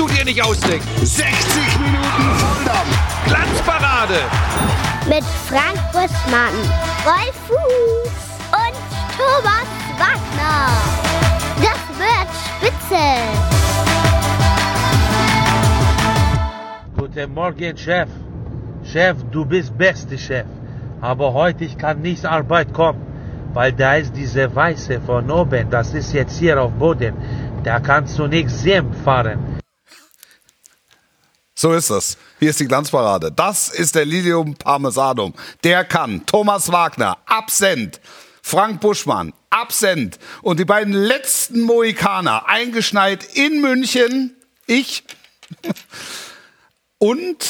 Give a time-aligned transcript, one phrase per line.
[0.00, 0.88] du dir nicht ausdenken.
[0.96, 2.98] 60 Minuten Volldampf.
[3.26, 4.20] Glanzparade.
[5.06, 6.56] Mit Frank Buschmann,
[7.04, 8.12] Rolf Fuß
[8.64, 8.76] und
[9.18, 9.68] Thomas
[9.98, 10.56] Wagner.
[11.66, 13.04] Das wird spitze.
[16.96, 18.08] Guten Morgen, Chef.
[18.82, 20.46] Chef, du bist beste Chef.
[21.02, 23.02] Aber heute ich kann nicht zur Arbeit kommen,
[23.52, 25.68] weil da ist diese Weiße von oben.
[25.68, 27.14] Das ist jetzt hier auf Boden.
[27.64, 29.59] Da kannst du nicht sehen fahren.
[31.60, 32.16] So ist das.
[32.38, 33.30] Hier ist die Glanzparade.
[33.30, 35.34] Das ist der Lilium Parmesanum.
[35.62, 38.00] Der kann Thomas Wagner, absent.
[38.40, 40.18] Frank Buschmann, absent.
[40.40, 44.34] Und die beiden letzten Mohikaner, eingeschneit in München.
[44.66, 45.04] Ich
[46.98, 47.44] und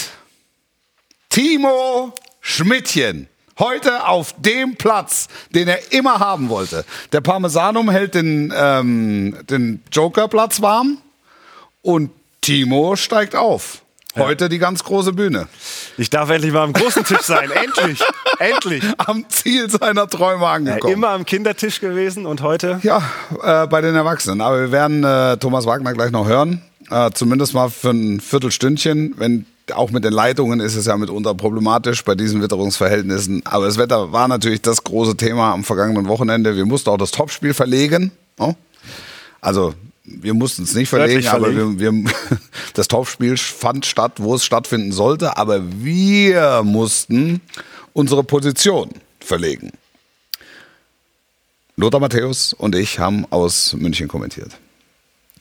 [1.28, 3.28] Timo Schmidtchen.
[3.60, 6.84] Heute auf dem Platz, den er immer haben wollte.
[7.12, 10.98] Der Parmesanum hält den, ähm, den Jokerplatz warm
[11.82, 13.82] und Timo steigt auf.
[14.16, 15.46] Heute die ganz große Bühne.
[15.96, 17.50] Ich darf endlich mal am großen Tisch sein.
[17.64, 18.02] Endlich.
[18.38, 18.84] Endlich.
[18.98, 20.92] Am Ziel seiner Träume Ja, angekommen.
[20.92, 22.80] immer am Kindertisch gewesen und heute.
[22.82, 23.02] Ja,
[23.42, 24.40] äh, bei den Erwachsenen.
[24.40, 26.62] Aber wir werden äh, Thomas Wagner gleich noch hören.
[26.90, 29.14] Äh, zumindest mal für ein Viertelstündchen.
[29.16, 33.42] Wenn auch mit den Leitungen ist es ja mitunter problematisch bei diesen Witterungsverhältnissen.
[33.44, 36.56] Aber das Wetter war natürlich das große Thema am vergangenen Wochenende.
[36.56, 38.10] Wir mussten auch das Topspiel verlegen.
[38.38, 38.54] Oh.
[39.40, 42.12] Also wir mussten es nicht verlegen, aber wir, wir,
[42.74, 45.36] das Topspiel fand statt, wo es stattfinden sollte.
[45.36, 47.40] Aber wir mussten
[47.92, 49.72] unsere Position verlegen.
[51.76, 54.50] Lothar Matthäus und ich haben aus München kommentiert.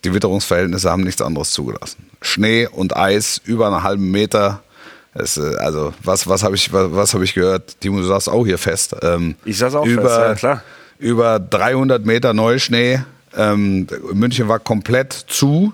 [0.05, 2.09] Die Witterungsverhältnisse haben nichts anderes zugelassen.
[2.21, 4.63] Schnee und Eis über einen halben Meter.
[5.13, 7.81] Es, äh, also was, was habe ich, was, was hab ich gehört?
[7.81, 8.95] Timo, du saßt auch hier fest.
[9.01, 10.63] Ähm, Ich saß auch über, fest, ja, klar.
[10.99, 13.01] Über 300 Meter Neuschnee.
[13.35, 15.73] Ähm, München war komplett zu.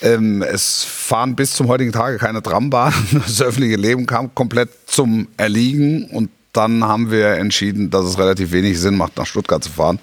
[0.00, 2.94] Ähm, es fahren bis zum heutigen Tage keine Trambahnen.
[3.26, 8.52] Das öffentliche Leben kam komplett zum Erliegen und dann haben wir entschieden, dass es relativ
[8.52, 9.98] wenig Sinn macht, nach Stuttgart zu fahren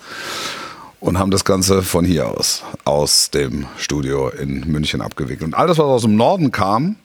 [0.99, 5.43] und haben das Ganze von hier aus, aus dem Studio in München abgewickelt.
[5.43, 6.95] Und alles, was aus dem Norden kam,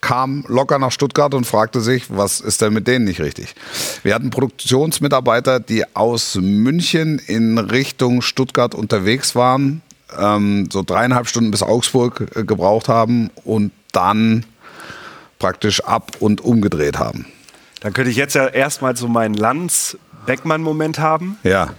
[0.00, 3.54] kam locker nach Stuttgart und fragte sich, was ist denn mit denen nicht richtig?
[4.02, 9.82] Wir hatten Produktionsmitarbeiter, die aus München in Richtung Stuttgart unterwegs waren,
[10.18, 14.44] ähm, so dreieinhalb Stunden bis Augsburg äh, gebraucht haben und dann
[15.38, 17.26] praktisch ab und umgedreht haben.
[17.80, 21.38] Dann könnte ich jetzt ja erstmal so meinen Lanz-Beckmann-Moment haben.
[21.42, 21.70] Ja.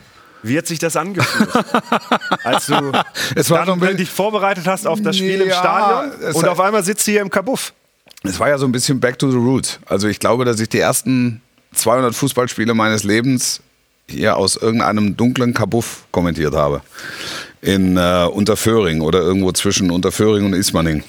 [0.43, 1.49] Wie hat sich das angefühlt?
[2.43, 2.91] Als du
[3.35, 6.47] Es war dann, so dich vorbereitet hast auf das Spiel im Ja, Stadion es und
[6.47, 7.73] auf einmal sitzt du hier im Kabuff.
[8.23, 9.79] Es war ja so ein bisschen back to the roots.
[9.85, 11.41] Also ich glaube, dass ich die ersten
[11.73, 13.61] 200 Fußballspiele meines Lebens
[14.07, 16.81] hier aus irgendeinem dunklen Kabuff kommentiert habe.
[17.61, 21.03] In äh, Unterföhring oder irgendwo zwischen Unterföhring und Ismaning.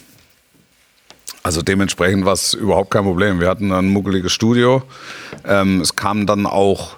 [1.43, 3.41] Also dementsprechend war es überhaupt kein Problem.
[3.41, 4.83] Wir hatten ein muckeliges Studio.
[5.44, 6.97] Ähm, es kam dann auch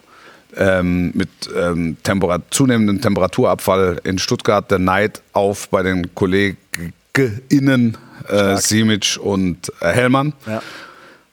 [0.57, 7.97] ähm, mit ähm, Temperat zunehmendem Temperaturabfall in Stuttgart der Neid auf bei den KollegInnen
[8.29, 10.33] äh, Simic und äh, Hellmann.
[10.47, 10.63] Ja.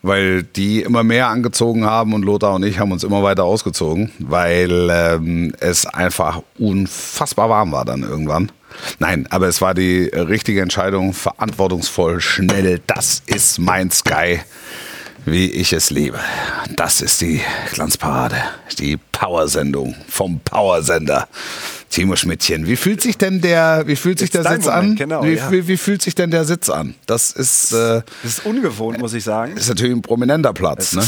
[0.04, 4.12] Weil die immer mehr angezogen haben und Lothar und ich haben uns immer weiter ausgezogen,
[4.18, 8.52] weil ähm, es einfach unfassbar warm war dann irgendwann.
[8.98, 12.82] Nein, aber es war die richtige Entscheidung, verantwortungsvoll, schnell.
[12.88, 14.40] Das ist mein Sky,
[15.26, 16.20] wie ich es liebe.
[16.76, 17.42] Das ist die
[17.74, 18.36] Glanzparade,
[18.80, 21.28] die Powersendung vom Powersender.
[21.90, 24.96] Timo Schmidtchen, wie fühlt sich denn der, wie fühlt sich Jetzt der Sitz Moment, an?
[24.96, 25.52] genau, wie, ja.
[25.52, 26.96] wie, wie fühlt sich denn der Sitz an?
[27.06, 29.58] Das ist äh, Das ist ungewohnt, muss ich sagen.
[29.58, 30.94] ist natürlich ein prominenter Platz.
[30.94, 31.04] Ne?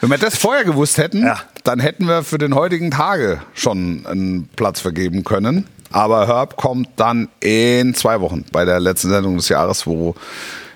[0.00, 1.40] Wenn wir das vorher gewusst hätten, Ja.
[1.64, 5.66] dann hätten wir für den heutigen Tage schon einen Platz vergeben können.
[5.92, 10.14] Aber Herb kommt dann in zwei Wochen bei der letzten Sendung des Jahres, wo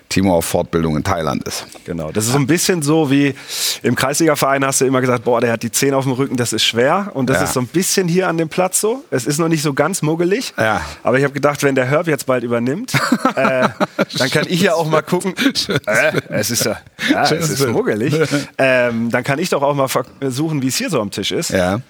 [0.09, 1.67] Timo auf Fortbildung in Thailand ist.
[1.85, 2.11] Genau.
[2.11, 3.35] Das ist so ein bisschen so wie
[3.83, 6.51] im Kreisligaverein hast du immer gesagt, boah, der hat die Zehen auf dem Rücken, das
[6.51, 7.11] ist schwer.
[7.13, 7.43] Und das Ja.
[7.43, 9.03] ist so ein bisschen hier an dem Platz so.
[9.11, 10.53] Es ist noch nicht so ganz muggelig.
[10.57, 10.81] Ja.
[11.03, 12.93] Aber ich habe gedacht, wenn der Herb jetzt bald übernimmt,
[13.35, 13.69] äh,
[14.17, 15.33] dann kann ich ja auch mal gucken.
[15.85, 16.77] Äh, es ist ja,
[17.11, 18.13] ja es ist muggelig.
[18.57, 21.49] Ähm, dann kann ich doch auch mal versuchen, wie es hier so am Tisch ist.
[21.49, 21.81] Ja.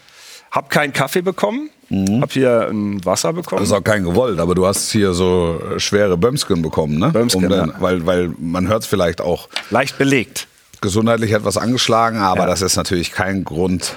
[0.51, 3.61] Hab keinen Kaffee bekommen, hab hier ein Wasser bekommen.
[3.61, 7.09] Das ist auch kein gewollt, aber du hast hier so schwere Bömsken bekommen, ne?
[7.09, 7.73] Bömsken, den, ja.
[7.79, 10.47] weil, weil man hört es vielleicht auch Leicht belegt.
[10.81, 12.45] gesundheitlich etwas angeschlagen, aber Ja.
[12.47, 13.95] das ist natürlich kein Grund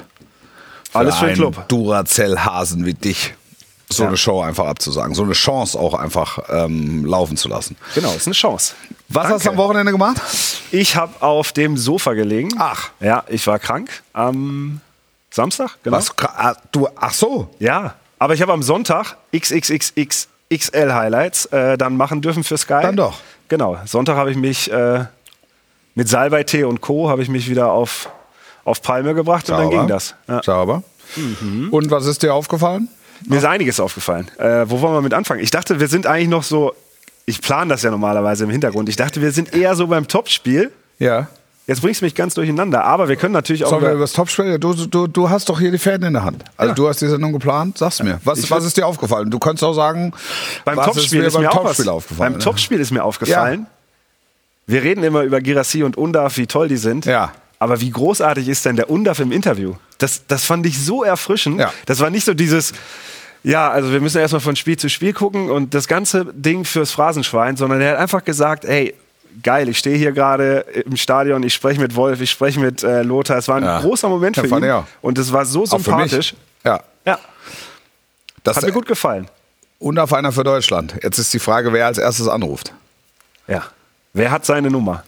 [0.91, 1.69] für Alles für einen Club.
[1.69, 3.35] Duracell-Hasen wie dich,
[3.91, 4.09] so Ja.
[4.09, 7.77] eine Show einfach abzusagen, so eine Chance auch einfach ähm, laufen zu lassen.
[7.95, 8.75] Genau, ist eine Chance.
[9.09, 9.35] Was Danke.
[9.35, 10.17] hast du am Wochenende gemacht?
[10.71, 12.49] Ich habe auf dem Sofa gelegen.
[12.59, 12.89] Ach.
[13.01, 14.81] Ja, ich war krank am
[15.33, 15.97] Samstag, genau.
[15.97, 16.13] Was?
[16.21, 17.49] Ah, Du, ach so.
[17.59, 22.81] Ja, aber ich habe am Sonntag XL-Highlights äh, dann machen dürfen für Sky.
[22.83, 23.19] Dann doch.
[23.49, 23.79] Genau.
[23.85, 25.05] Sonntag habe ich mich äh,
[25.95, 27.09] mit Salbeitee und Co.
[27.11, 28.09] habe ich mich wieder auf,
[28.65, 30.15] auf Palme gebracht und dann ging das.
[30.29, 30.43] Ja.
[30.43, 30.83] Sauber.
[31.71, 32.89] Und was ist dir aufgefallen?
[33.27, 34.31] Mir ist einiges aufgefallen.
[34.39, 35.41] Äh, wo wollen wir mit anfangen?
[35.41, 36.75] Ich dachte, wir sind eigentlich noch so.
[37.25, 38.89] Ich plane das ja normalerweise im Hintergrund.
[38.89, 40.73] Ich dachte, wir sind eher so beim Topspiel.
[40.99, 41.29] Ja.
[41.67, 42.85] Jetzt bringst du mich ganz durcheinander.
[42.85, 43.71] Aber wir können natürlich auch.
[43.71, 44.59] Sollen wir über- das Topspiel?
[44.59, 46.45] Du, du, du hast doch hier die Fäden in der Hand.
[46.57, 46.75] Also Ja.
[46.75, 47.79] du hast die Sendung geplant.
[47.79, 48.21] Sag's mir.
[48.25, 49.31] Was, was ist dir aufgefallen?
[49.31, 50.13] Du könntest auch sagen,
[50.65, 52.33] beim was Topspiel ist mir beim Topspiel was, aufgefallen.
[52.33, 53.67] Beim Topspiel ist mir aufgefallen.
[54.67, 57.05] Wir reden immer über Girassi und Undaf, wie toll die sind.
[57.05, 57.33] Ja.
[57.59, 59.75] Aber wie großartig ist denn der Undaf im Interview?
[59.99, 61.61] Das, das fand ich so erfrischend.
[61.61, 61.73] Ja.
[61.87, 62.73] Das war nicht so dieses,
[63.45, 66.91] ja, also wir müssen erstmal von Spiel zu Spiel gucken und das ganze Ding fürs
[66.91, 68.95] Phrasenschwein, sondern er hat einfach gesagt, ey,
[69.43, 73.03] geil, ich stehe hier gerade im Stadion, ich spreche mit Wolf, ich spreche mit äh,
[73.03, 73.39] Lothar.
[73.39, 73.81] Es war ein Ja.
[73.81, 74.71] großer Moment Ja, für ihn.
[74.71, 74.85] auch.
[75.01, 76.35] Und es war so sympathisch.
[76.65, 76.81] Ja.
[77.05, 77.19] Ja,
[78.45, 79.29] Das hat mir gut gefallen.
[79.79, 80.95] Und auf einer für Deutschland.
[81.03, 82.73] Jetzt ist die Frage, wer als erstes anruft.
[83.49, 83.65] Ja.
[84.13, 85.03] Wer hat seine Nummer?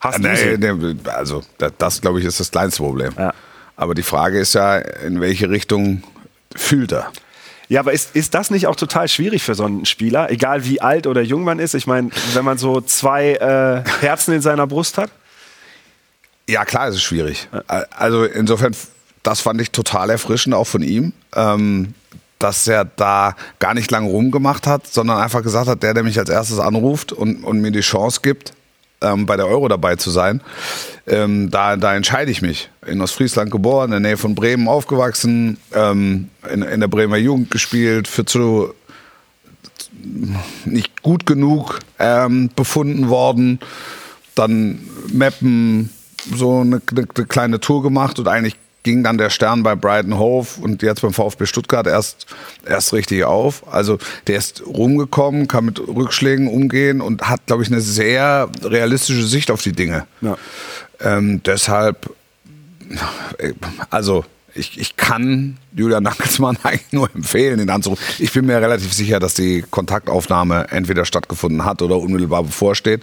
[0.00, 0.58] Hast du Nee, sie?
[0.58, 3.12] nee, also das, das glaube ich, ist das kleinste Problem.
[3.18, 3.32] Ja.
[3.76, 6.02] Aber die Frage ist ja, in welche Richtung
[6.54, 7.10] fühlt er?
[7.74, 10.80] Ja, aber ist, ist das nicht auch total schwierig für so einen Spieler, egal wie
[10.80, 11.74] alt oder jung man ist?
[11.74, 15.10] Ich meine, wenn man so zwei äh, Herzen in seiner Brust hat.
[16.48, 17.48] Ja, klar, es ist schwierig.
[17.66, 18.76] Also insofern,
[19.24, 21.94] das fand ich total erfrischend, auch von ihm, ähm,
[22.38, 26.16] dass er da gar nicht lange rumgemacht hat, sondern einfach gesagt hat, der, der mich
[26.16, 28.52] als erstes anruft und, und mir die Chance gibt,
[29.04, 30.40] ähm, bei der Euro dabei zu sein,
[31.06, 32.70] ähm, da, da entscheide ich mich.
[32.86, 37.50] In Ostfriesland geboren, in der Nähe von Bremen aufgewachsen, ähm, in, in der Bremer Jugend
[37.50, 38.74] gespielt, für zu
[40.64, 43.60] nicht gut genug ähm, befunden worden.
[44.34, 44.80] Dann
[45.12, 45.90] Meppen,
[46.34, 50.60] so eine, eine kleine Tour gemacht und eigentlich ging dann der Stern bei Brighton Hove
[50.60, 52.26] und jetzt beim VfB Stuttgart erst,
[52.64, 53.64] erst richtig auf.
[53.72, 53.98] Also
[54.28, 59.50] der ist rumgekommen, kann mit Rückschlägen umgehen und hat, glaube ich, eine sehr realistische Sicht
[59.50, 60.06] auf die Dinge.
[60.20, 60.36] Ja.
[61.00, 62.14] Ähm, deshalb,
[63.90, 68.04] also ich, ich kann Julian Nagelsmann eigentlich nur empfehlen, ihn anzurufen.
[68.18, 73.02] Ich bin mir relativ sicher, dass die Kontaktaufnahme entweder stattgefunden hat oder unmittelbar bevorsteht,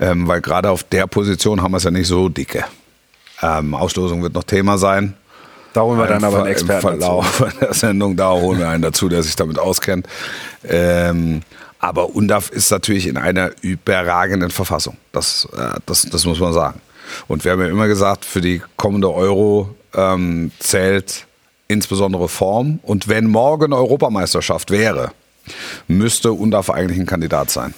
[0.00, 2.64] ähm, weil gerade auf der Position haben wir es ja nicht so dicke.
[3.42, 5.14] Ähm, Auslosung wird noch Thema sein.
[5.72, 8.82] Da holen wir dann aber einen Experten Im Verlauf der Sendung, da holen wir einen
[8.82, 10.08] dazu, der sich damit auskennt.
[10.64, 11.42] Ähm,
[11.78, 14.96] aber UNDAF ist natürlich in einer überragenden Verfassung.
[15.12, 16.80] Das, äh, das, das muss man sagen.
[17.28, 21.26] Und wir haben ja immer gesagt, für die kommende Euro ähm, zählt
[21.68, 22.80] insbesondere Form.
[22.82, 25.12] Und wenn morgen Europameisterschaft wäre,
[25.86, 27.74] müsste UNDAF eigentlich ein Kandidat sein.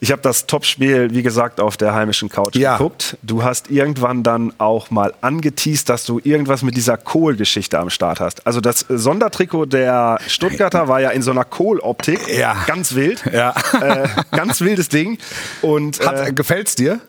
[0.00, 2.76] Ich habe das Topspiel, wie gesagt, auf der heimischen Couch Ja.
[2.76, 3.16] geguckt.
[3.22, 8.20] Du hast irgendwann dann auch mal angeteased, dass du irgendwas mit dieser Kohl-Geschichte am Start
[8.20, 8.46] hast.
[8.46, 12.20] Also das Sondertrikot der Stuttgarter war ja in so einer Kohl-Optik.
[12.36, 12.54] Ja.
[12.66, 13.24] Ganz wild.
[13.32, 13.54] Ja.
[13.80, 15.16] Äh, ganz wildes Ding.
[15.62, 17.00] Und äh, gefällt's dir?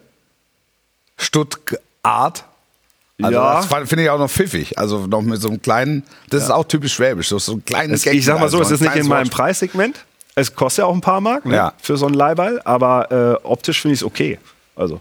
[1.18, 2.46] Stuttgart?
[3.22, 3.66] Also Ja.
[3.70, 4.78] das finde ich auch noch pfiffig.
[4.78, 8.06] Also noch mit so einem kleinen, das ist auch typisch schwäbisch, so so ein kleines
[8.06, 10.06] es, ich sag mal so, es also ist nicht in ein meinem Preissegment.
[10.36, 11.74] Es kostet ja auch ein paar Mark ne, Ja.
[11.82, 14.38] für so einen Leihball, aber äh, optisch finde ich es okay.
[14.76, 15.00] Also.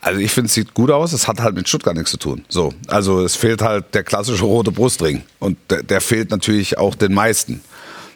[0.00, 1.12] Also ich finde, es sieht gut aus.
[1.12, 2.44] Es hat halt mit Stuttgart nichts zu tun.
[2.48, 6.94] So, also es fehlt halt der klassische rote Brustring und der, der fehlt natürlich auch
[6.96, 7.62] den meisten.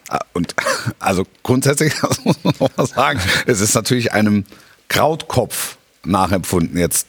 [0.09, 0.53] Ah, Und
[0.99, 4.43] also grundsätzlich das muss man noch mal sagen, es ist natürlich einem
[4.89, 7.07] Krautkopf nachempfunden jetzt,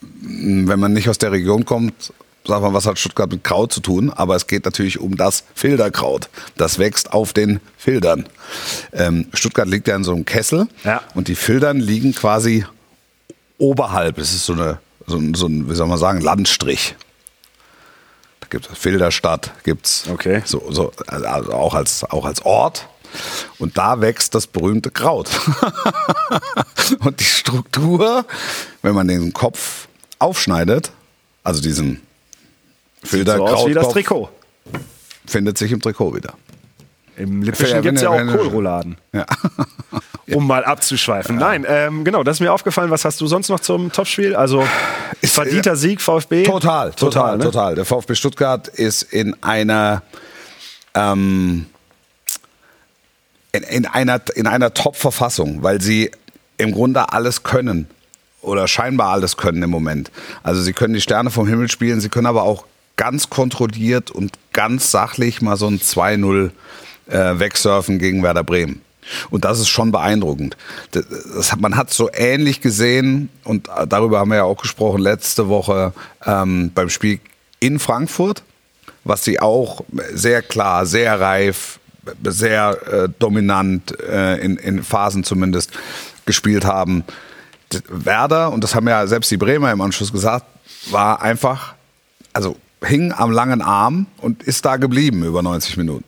[0.00, 2.12] wenn man nicht aus der Region kommt.
[2.46, 4.10] Sagt man, was hat Stuttgart mit Kraut zu tun?
[4.10, 6.28] Aber es geht natürlich um das Filderkraut.
[6.58, 8.26] Das wächst auf den Filtern.
[8.92, 11.00] Ähm, Stuttgart liegt ja in so einem Kessel Ja.
[11.14, 12.66] und die Filtern liegen quasi
[13.56, 14.18] oberhalb.
[14.18, 16.96] Es ist so, eine, so, ein, so ein, wie soll man sagen, Landstrich.
[18.40, 20.42] Da gibt es Filderstadt, gibt es Okay.
[20.44, 22.88] so, so, also auch, als, auch als Ort.
[23.58, 25.30] Und da wächst das berühmte Kraut.
[26.98, 28.26] Und die Struktur,
[28.82, 30.90] wenn man den Kopf aufschneidet,
[31.42, 32.02] also diesen
[33.04, 34.28] So aus wie das Trikot.
[35.26, 36.34] findet sich im Trikot wieder.
[37.16, 38.96] Im Lippischen gibt es ja auch Kohlrouladen.
[39.12, 39.26] Ja.
[40.32, 41.36] Um mal abzuschweifen.
[41.36, 42.90] Nein, ähm, genau, das ist mir aufgefallen.
[42.90, 44.34] Was hast du sonst noch zum Topspiel?
[44.34, 44.66] Also
[45.20, 46.44] Ist- verdienter Sieg VfB?
[46.44, 47.44] Total, total, ne?
[47.44, 47.74] total.
[47.74, 50.02] Der VfB Stuttgart ist in einer
[50.94, 51.66] ähm,
[53.52, 56.10] in, in einer in einer Top-Verfassung, weil sie
[56.56, 57.86] im Grunde alles können
[58.40, 60.10] oder scheinbar alles können im Moment.
[60.42, 62.64] Also sie können die Sterne vom Himmel spielen, sie können aber auch
[62.96, 66.50] ganz kontrolliert und ganz sachlich mal so ein 2-0
[67.08, 68.80] äh, wegsurfen gegen Werder Bremen.
[69.30, 70.56] Und das ist schon beeindruckend.
[70.92, 75.48] Das, das, man hat so ähnlich gesehen, und darüber haben wir ja auch gesprochen letzte
[75.48, 75.92] Woche
[76.24, 77.20] ähm, beim Spiel
[77.60, 78.42] in Frankfurt,
[79.04, 81.78] was sie auch sehr klar, sehr reif,
[82.22, 85.72] sehr äh, dominant äh, in, in Phasen zumindest
[86.26, 87.04] gespielt haben.
[87.88, 90.46] Werder, und das haben ja selbst die Bremer im Anschluss gesagt,
[90.90, 91.74] war einfach,
[92.32, 96.04] also hing am langen Arm und ist da geblieben über 90 Minuten.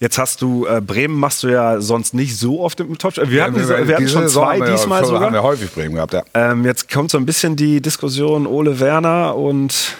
[0.00, 3.14] Jetzt hast du äh, Bremen machst du ja sonst nicht so oft im Top.
[3.16, 5.32] Wir hatten, Ja, wir, wir hatten schon Saison zwei haben wir, diesmal Haben sogar.
[5.32, 6.22] wir häufig Bremen gehabt, ja.
[6.34, 9.94] Ähm, jetzt kommt so ein bisschen die Diskussion Ole Werner und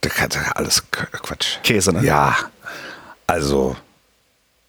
[0.00, 1.58] Das ist ja alles Quatsch.
[1.64, 2.04] Käse, ne?
[2.04, 2.36] Ja,
[3.26, 3.74] also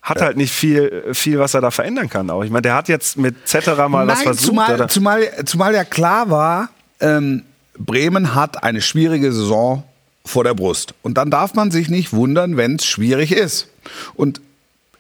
[0.01, 2.29] hat halt nicht viel, viel, was er da verändern kann.
[2.31, 4.45] Auch ich meine, der hat jetzt mit Zetterer mal was Nein, versucht.
[4.47, 4.87] zumal, oder?
[4.87, 6.69] zumal, zumal ja klar war,
[6.99, 7.43] ähm,
[7.77, 9.83] Bremen hat eine schwierige Saison
[10.25, 10.93] vor der Brust.
[11.01, 13.67] Und dann darf man sich nicht wundern, wenn es schwierig ist.
[14.15, 14.41] Und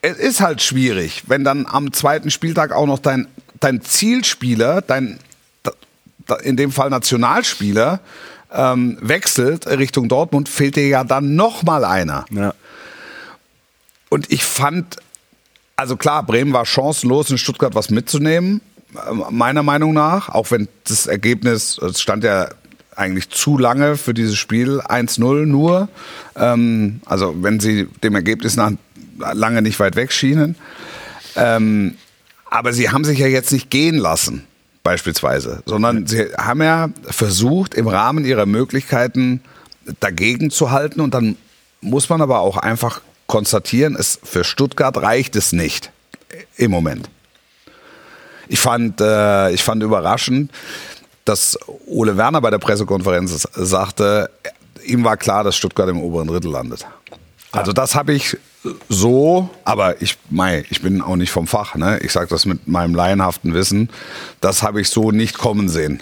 [0.01, 3.27] es ist halt schwierig, wenn dann am zweiten Spieltag auch noch dein,
[3.59, 5.19] dein Zielspieler, dein
[6.43, 7.99] in dem Fall Nationalspieler,
[8.53, 12.25] ähm, wechselt Richtung Dortmund, fehlt dir ja dann noch mal einer.
[12.31, 12.53] ja.
[14.09, 14.97] Und ich fand,
[15.75, 18.61] also klar, Bremen war chancenlos, in Stuttgart was mitzunehmen,
[19.09, 20.29] ähm, meiner Meinung nach.
[20.29, 22.49] Auch wenn das Ergebnis, es stand ja
[22.95, 25.89] eigentlich zu lange für dieses Spiel, 1-0 nur.
[26.35, 28.71] Ähm, also wenn sie dem Ergebnis nach
[29.17, 30.55] lange nicht weit weg schienen.
[31.35, 31.95] Ähm,
[32.49, 34.43] aber sie haben sich ja jetzt nicht gehen lassen,
[34.83, 39.41] beispielsweise, sondern sie haben ja versucht, im Rahmen ihrer Möglichkeiten
[39.99, 41.01] dagegen zu halten.
[41.01, 41.37] Und dann
[41.81, 45.91] muss man aber auch einfach konstatieren, es, für Stuttgart reicht es nicht
[46.57, 47.09] im Moment.
[48.47, 50.51] Ich fand, äh, ich fand überraschend,
[51.25, 54.29] dass Ole Werner bei der Pressekonferenz sagte,
[54.85, 56.85] ihm war klar, dass Stuttgart im oberen Drittel landet.
[57.51, 58.37] Also das habe ich
[58.89, 61.75] so, aber ich, mei, ich bin auch nicht vom Fach.
[61.75, 61.99] Ne?
[61.99, 63.89] Ich sage das mit meinem laienhaften Wissen.
[64.41, 66.01] Das habe ich so nicht kommen sehen.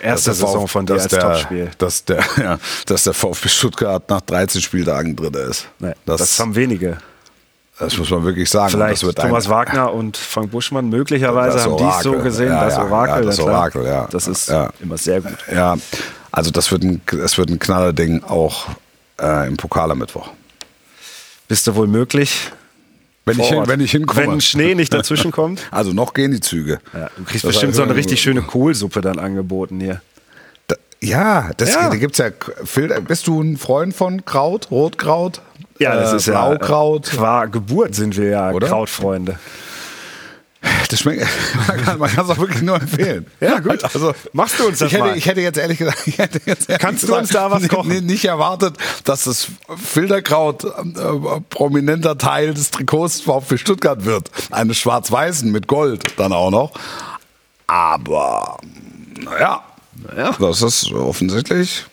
[0.00, 1.70] Erste Dass Saison von dir dass als der, Topspiel.
[1.78, 5.68] Dass der, ja, dass der VfB Stuttgart nach 13 Spieltagen Dritter ist.
[5.78, 6.98] Nee, das, das, haben wenige.
[7.82, 8.70] Das muss man wirklich sagen.
[8.70, 12.48] Vielleicht Thomas Wagner und Frank Buschmann möglicherweise haben die es so gesehen.
[12.48, 13.40] Ja, das Orakel, ja, das.
[13.40, 14.08] Orakel, ja.
[14.10, 15.32] Das ist immer sehr gut.
[15.52, 15.76] Ja,
[16.30, 18.66] also das wird ein, das wird ein Knallerding auch
[19.20, 20.30] äh, im Pokal am Mittwoch.
[21.48, 22.50] Bist du wohl möglich?
[23.24, 24.32] Wenn ich, hin, wenn ich hinkomme.
[24.32, 25.62] Wenn Schnee nicht dazwischen kommt?
[25.70, 26.80] Also noch gehen die Züge.
[26.92, 30.00] Ja, du kriegst Das bestimmt so eine richtig schöne Kohlsuppe dann angeboten hier.
[30.66, 31.88] Da, ja, das, Ja.
[31.88, 32.30] da gibt's ja.
[33.06, 35.40] Bist du ein Freund von Kraut, Rotkraut?
[35.82, 36.48] Ja, das äh, ist ja.
[36.48, 37.10] Blaukraut.
[37.10, 38.68] Qua Geburt sind wir ja Oder?
[38.68, 39.38] Krautfreunde.
[40.88, 41.26] Das schmeckt,
[41.98, 43.26] man kann es auch wirklich nur empfehlen.
[43.40, 43.82] Ja, gut.
[43.82, 45.16] Also, Machst du uns das ich hätte, mal?
[45.16, 47.66] Ich hätte jetzt ehrlich gesagt, ich hätte jetzt ehrlich Kannst du gesagt uns da was
[47.68, 47.88] kochen?
[47.90, 50.70] ni- Nicht erwartet, dass das Filterkraut äh,
[51.50, 54.30] prominenter Teil des Trikots VfB Stuttgart wird.
[54.52, 56.72] Eines schwarz-weißen mit Gold dann auch noch.
[57.66, 58.58] Aber,
[59.20, 59.62] naja,
[60.16, 60.32] Ja.
[60.38, 61.86] das ist offensichtlich.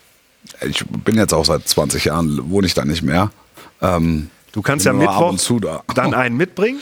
[0.62, 3.32] Ich bin jetzt auch seit 20 Jahren, wohne ich da nicht mehr.
[3.82, 5.84] Ähm, Du kannst ja Mittwoch und zu da.
[5.94, 6.80] dann einen mitbringen.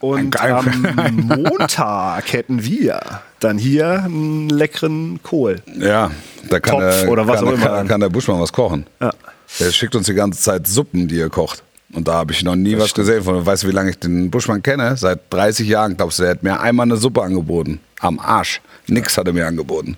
[0.00, 0.52] Und Ein
[0.96, 1.26] am.
[1.26, 3.00] Montag hätten wir
[3.40, 5.60] dann hier einen leckeren Kohl.
[5.76, 6.12] Ja,
[6.48, 8.86] da kann, Topf der, oder was kann, auch immer kann, der Buschmann was kochen.
[9.00, 9.12] Ja.
[9.58, 11.64] Der schickt uns die ganze Zeit Suppen, die er kocht.
[11.92, 13.44] Und da habe ich noch nie was gesehen von.
[13.44, 14.96] Weißt du, wie lange ich den Buschmann kenne?
[14.96, 17.80] Seit 30 Jahren, glaubst du, der hat mir einmal eine Suppe angeboten.
[17.98, 18.60] Am Arsch.
[18.86, 19.96] Nix hat er mir angeboten.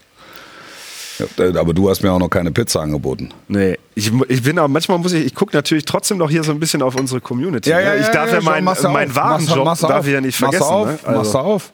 [1.37, 3.31] Ja, aber du hast mir auch noch keine Pizza angeboten.
[3.49, 6.53] Nee, ich, ich bin auch, manchmal muss ich, ich gucke natürlich trotzdem noch hier so
[6.53, 7.71] ein bisschen auf unsere Community.
[7.71, 7.85] Ja, ne?
[7.85, 9.17] ja, ich ja, darf ja, ja, mein, machst du mein auf.
[9.17, 10.61] Warenjob Machst du- darf machst ich du ja nicht vergessen.
[10.61, 11.07] Machst du auf.
[11.07, 11.17] Ne?
[11.17, 11.73] Machst du auf.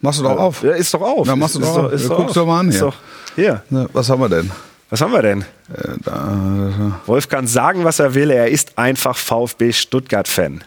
[0.00, 0.62] Machst du doch auf.
[0.62, 1.26] Ja, ist doch auf.
[1.26, 1.92] Na, machst du ist, doch auf.
[1.92, 2.34] Ist Ja, doch guck's auf.
[2.34, 2.80] doch mal an hier.
[2.80, 2.96] Doch,
[3.36, 3.62] hier.
[3.70, 4.50] Na, was haben wir denn?
[4.90, 5.42] Was haben wir denn?
[5.72, 8.30] Äh, da, Wolf kann sagen, was er will.
[8.30, 10.62] Er ist einfach VfB Stuttgart-Fan.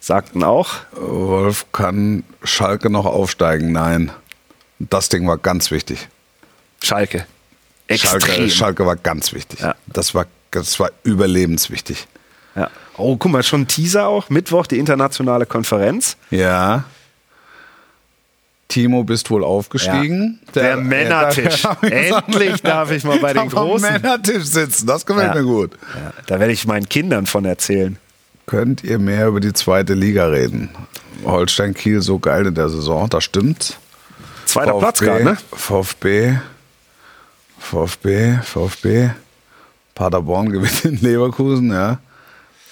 [0.00, 0.70] Sagten auch.
[0.92, 3.72] Wolf kann Schalke noch aufsteigen?
[3.72, 4.10] Nein.
[4.78, 6.08] Das Ding war ganz wichtig.
[6.82, 7.26] Schalke.
[7.86, 8.20] Extrem.
[8.20, 9.60] Schalke, Schalke war ganz wichtig.
[9.60, 9.74] Ja.
[9.86, 12.06] Das, war, das war überlebenswichtig.
[12.54, 12.70] Ja.
[12.96, 14.28] Oh, guck mal, schon ein Teaser auch.
[14.30, 16.16] Mittwoch die internationale Konferenz.
[16.30, 16.84] Ja.
[18.68, 20.40] Timo, bist wohl aufgestiegen.
[20.54, 21.62] Der Männertisch.
[21.62, 23.90] Ja, da- Endlich darf ich mal bei den Großen.
[23.92, 24.86] Männertisch sitzen.
[24.86, 25.40] Das gefällt Ja.
[25.40, 25.72] mir gut.
[25.94, 27.96] Ja, da werde ich meinen Kindern von erzählen.
[28.46, 30.68] Könnt ihr mehr über die zweite Liga reden?
[31.24, 33.78] Holstein Kiel so geil in der Saison, das stimmt.
[34.44, 35.36] Zweiter Platz gerade, ne?
[35.52, 36.36] VfB,
[37.58, 39.10] VfB, VfB,
[39.94, 41.98] Paderborn gewinnt in Leverkusen, ja.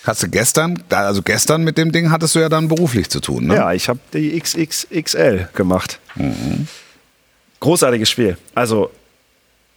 [0.05, 3.47] Hast du gestern, also gestern mit dem Ding hattest du ja dann beruflich zu tun,
[3.49, 3.57] ne?
[3.57, 5.99] Ja, ich habe die XXXL gemacht.
[7.59, 8.37] Großartiges Spiel.
[8.55, 8.91] Also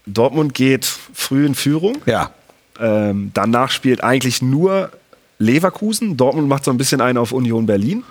[0.05, 1.97] Dortmund geht früh in Führung.
[2.05, 2.31] Ja.
[2.79, 4.91] Ähm, danach spielt eigentlich nur
[5.39, 6.15] Leverkusen.
[6.15, 8.03] Dortmund macht so ein bisschen einen auf Union Berlin,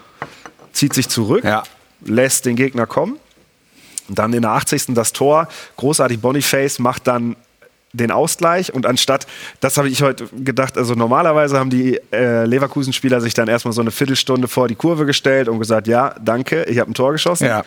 [0.72, 1.62] zieht sich zurück, Ja.
[2.04, 3.16] lässt den Gegner kommen.
[4.08, 4.94] Und dann in der 80.
[4.94, 5.48] das Tor.
[5.76, 7.36] Großartig Boniface macht dann
[7.92, 9.26] den Ausgleich und anstatt,
[9.60, 13.80] das habe ich heute gedacht, also normalerweise haben die äh, Leverkusen-Spieler sich dann erstmal so
[13.80, 17.46] eine Viertelstunde vor die Kurve gestellt und gesagt, ja, danke, ich habe ein Tor geschossen.
[17.46, 17.64] Ja.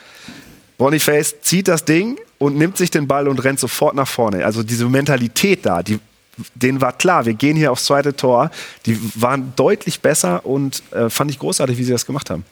[0.78, 4.46] Boniface zieht das Ding und nimmt sich den Ball und rennt sofort nach vorne.
[4.46, 6.00] Also diese Mentalität da, die,
[6.56, 8.52] denen war klar, wir gehen hier aufs zweite Tor.
[8.86, 12.46] Die waren deutlich besser und äh, fand ich großartig, wie sie das gemacht haben.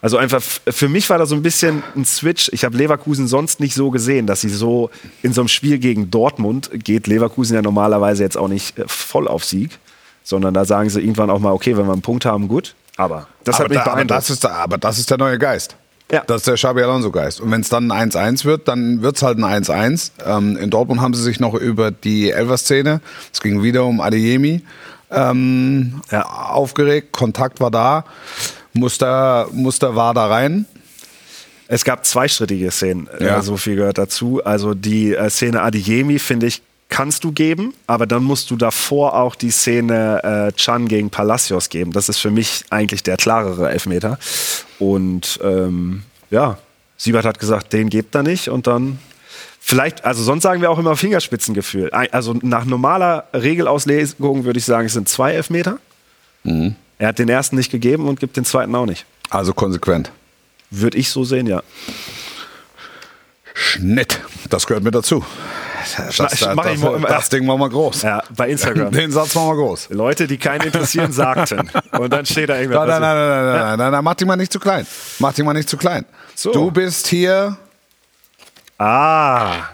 [0.00, 2.48] Also einfach, für mich war da so ein bisschen ein Switch.
[2.52, 4.90] Ich habe Leverkusen sonst nicht so gesehen, dass sie so
[5.22, 9.26] in so einem Spiel gegen Dortmund geht Leverkusen ja normalerweise jetzt auch nicht äh, voll
[9.26, 9.78] auf Sieg,
[10.22, 12.74] sondern da sagen sie irgendwann auch mal, okay, wenn wir einen Punkt haben, gut.
[12.96, 14.18] Aber das aber, hat mich da, aber, beeindruckt.
[14.18, 15.76] das ist, der- aber das ist der neue Geist.
[16.10, 16.22] Ja.
[16.26, 17.40] Das ist der Xabi Alonso-Geist.
[17.40, 20.12] Und wenn es dann ein 1-1 wird, dann wird es halt ein 1-1.
[20.24, 23.00] Ähm, in Dortmund haben sie sich noch über die Elfer-Szene,
[23.32, 24.62] es ging wieder um Adeyemi,
[25.10, 26.22] ähm, Ja.
[26.22, 27.12] aufgeregt.
[27.12, 28.04] Kontakt war da.
[28.72, 30.66] Muster, Muster war da rein.
[31.68, 33.38] Es gab zweistrittige Szenen, Ja.
[33.38, 34.42] äh, so viel gehört dazu.
[34.44, 39.14] Also die äh, Szene Adiemi, finde ich, kannst du geben, aber dann musst du davor
[39.14, 41.92] auch die Szene äh, Chan gegen Palacios geben.
[41.92, 44.18] Das ist für mich eigentlich der klarere Elfmeter.
[44.78, 46.56] Und ähm, ja,
[46.96, 48.98] Siebert hat gesagt, den gebt er nicht und dann
[49.60, 51.90] vielleicht, also sonst sagen wir auch immer Fingerspitzengefühl.
[51.90, 55.78] Also nach normaler Regelauslegung würde ich sagen, es sind zwei Elfmeter.
[56.98, 59.06] Er hat den ersten nicht gegeben und gibt den zweiten auch nicht.
[59.30, 60.10] Also konsequent.
[60.70, 61.62] Würde ich so sehen, ja.
[63.54, 64.20] Schnitt.
[64.50, 65.24] Das gehört mit dazu.
[65.96, 66.56] Das, das, das,
[67.08, 68.02] das Ding machen wir groß.
[68.02, 68.90] Ja, bei Instagram.
[68.92, 69.90] Den Satz machen wir groß.
[69.90, 71.70] Leute, die keinen interessieren, sagten.
[71.92, 72.86] Und dann steht da irgendwas.
[72.86, 74.86] Nein, nein, nein, nein, nein, nein, nein, nein, mach dich mal nicht zu klein.
[75.18, 76.04] Mach dich mal nicht zu klein.
[76.34, 76.52] So.
[76.52, 77.56] Du bist hier
[78.78, 79.70] Ah.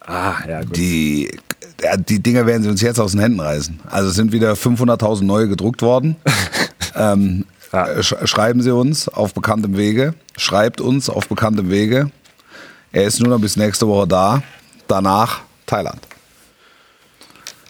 [0.00, 0.76] Ah, ja, gut.
[0.76, 1.38] die,
[1.82, 3.80] ja, die Dinger werden sie uns jetzt aus den Händen reißen.
[3.90, 6.16] Also es sind wieder 500.000 neue gedruckt worden.
[6.94, 8.02] ähm, Ja.
[8.02, 10.14] sch schreiben Sie uns auf bekanntem Wege.
[10.36, 12.10] Schreibt uns auf bekanntem Wege.
[12.92, 14.42] Er ist nur noch bis nächste Woche da.
[14.88, 16.00] Danach Thailand.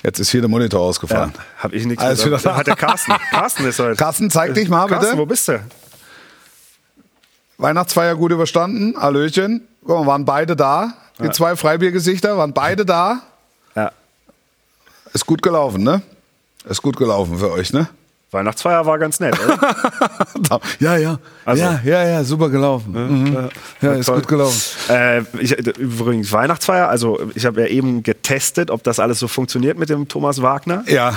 [0.04, 1.32] Jetzt ist hier der Monitor Ja, ausgefallen.
[1.58, 2.56] hab ich nichts Alles gesagt.
[2.56, 3.12] Hat der Carsten.
[3.30, 3.96] Carsten ist heute.
[3.96, 5.00] Carsten, zeig dich mal bitte.
[5.00, 5.58] Carsten, wo bist du?
[7.58, 8.94] Weihnachtsfeier gut überstanden.
[9.00, 9.66] Hallöchen.
[9.84, 10.92] Guck mal, waren beide da.
[11.20, 13.22] Die zwei Freibiergesichter waren beide da.
[15.16, 15.20] Ja.
[15.20, 16.02] Ist gut gelaufen, ne?
[16.68, 17.88] Ist gut gelaufen für euch, ne?
[18.32, 20.60] Weihnachtsfeier war ganz nett, oder?
[20.80, 21.18] Ja, ja.
[21.44, 22.92] Also- ja, ja, ja, super gelaufen.
[22.92, 23.48] Mhm.
[23.80, 24.16] Ja, ist toll.
[24.16, 24.60] gut gelaufen.
[24.90, 29.78] äh, ich, übrigens Weihnachtsfeier, also ich habe ja eben getestet, ob das alles so funktioniert
[29.78, 30.84] mit dem Thomas Wagner.
[30.86, 31.14] Ja.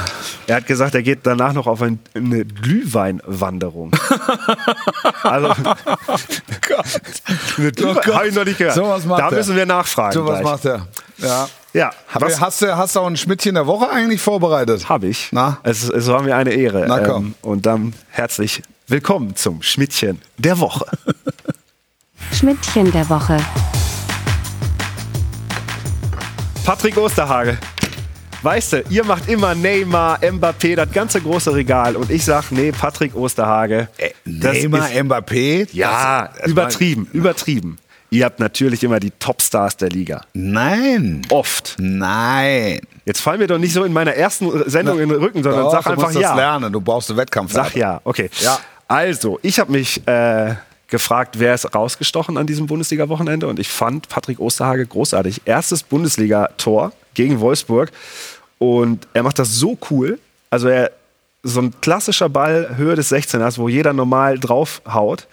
[0.48, 3.92] Er hat gesagt, er geht danach noch auf ein, eine Glühweinwanderung.
[5.24, 5.48] also,
[7.58, 8.76] eine Glühwein, hab ich noch nicht gehört.
[8.76, 10.14] So was macht da müssen wir nachfragen.
[10.14, 10.44] So was gleich.
[10.44, 10.88] macht er.
[11.18, 11.50] Ja.
[11.74, 14.90] Ja, Aber was hast du, hast du auch ein Schmidtchen der Woche eigentlich vorbereitet?
[14.90, 15.30] habe ich.
[15.32, 15.60] Na?
[15.64, 16.82] Es, es war mir eine Ehre.
[16.82, 17.36] Ähm, Na komm.
[17.42, 20.86] und dann herzlich willkommen zum Schmidtchen der Woche.
[22.34, 23.38] Schmidtchen der Woche.
[26.66, 27.58] Patrick Osterhage.
[28.42, 31.96] Weißt du, ihr macht immer Neymar, Mbappé, das ganze große Regal.
[31.98, 33.90] Und ich sag, nee, Patrick Osterhage.
[34.26, 35.68] das Neymar, ist- Mbappé?
[35.74, 37.78] Ja, Das- das übertrieben, übertrieben.
[38.12, 40.22] Ihr habt natürlich immer die Topstars der Liga.
[40.34, 41.22] Nein.
[41.30, 41.76] Oft.
[41.78, 42.80] Nein.
[43.06, 45.72] Jetzt fall mir doch nicht so in meiner ersten Sendung in den Rücken, sondern Doch,
[45.72, 46.36] sag du einfach musst das ja.
[46.36, 46.74] lernen.
[46.74, 47.54] Du brauchst einen Wettkampf.
[47.54, 48.30] Sag ja, okay.
[48.40, 48.60] Ja.
[48.88, 50.56] Also, ich habe mich äh,
[50.88, 55.44] gefragt, wer ist rausgestochen an diesem Bundesliga-Wochenende und ich fand Patrick Osterhage großartig.
[55.46, 57.92] Erstes Bundesliga-Tor gegen Wolfsburg
[58.58, 60.20] und er macht das so cool.
[60.50, 60.92] Also er
[61.44, 65.28] so ein klassischer Ball Höhe des 16ers, wo jeder normal draufhaut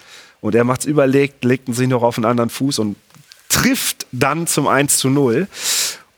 [0.47, 2.95] und er macht es überlegt, legt sich noch auf einen anderen Fuß und
[3.49, 5.47] trifft dann zum 1 zu 0.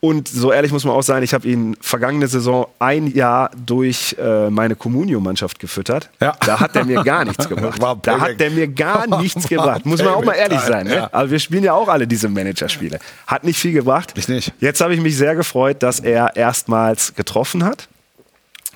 [0.02, 4.16] Und so ehrlich muss man auch sein, ich habe ihn vergangene Saison ein Jahr durch
[4.18, 6.10] äh, meine Communio-Mannschaft gefüttert.
[6.22, 6.38] Ja.
[6.40, 7.82] Da hat er mir gar nichts gebracht.
[8.04, 9.86] Da hat er mir gar nichts gebracht.
[9.86, 10.88] Muss man auch mal ehrlich sein.
[10.88, 10.96] Ne?
[10.96, 11.10] ja.
[11.12, 13.00] Aber wir spielen ja auch alle diese Managerspiele.
[13.28, 14.14] Hat nicht viel gebracht.
[14.16, 14.54] Ich nicht.
[14.62, 17.90] Jetzt habe ich mich sehr gefreut, dass er erstmals getroffen hat.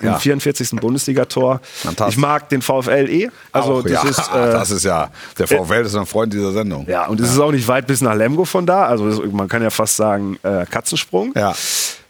[0.01, 0.13] Ja.
[0.15, 0.71] Im 44.
[0.81, 1.61] Bundesligator.
[2.09, 3.29] Ich mag den VfL eh.
[3.51, 6.51] Also Auch, das ja, ist äh, das ist ja, der VfL ist ein Freund dieser
[6.51, 6.85] Sendung.
[6.89, 8.85] ja, und es ist auch nicht weit bis nach Lemgo von da.
[8.85, 11.31] Also es- man kann ja fast sagen, äh, Katzensprung.
[11.35, 11.53] Ja.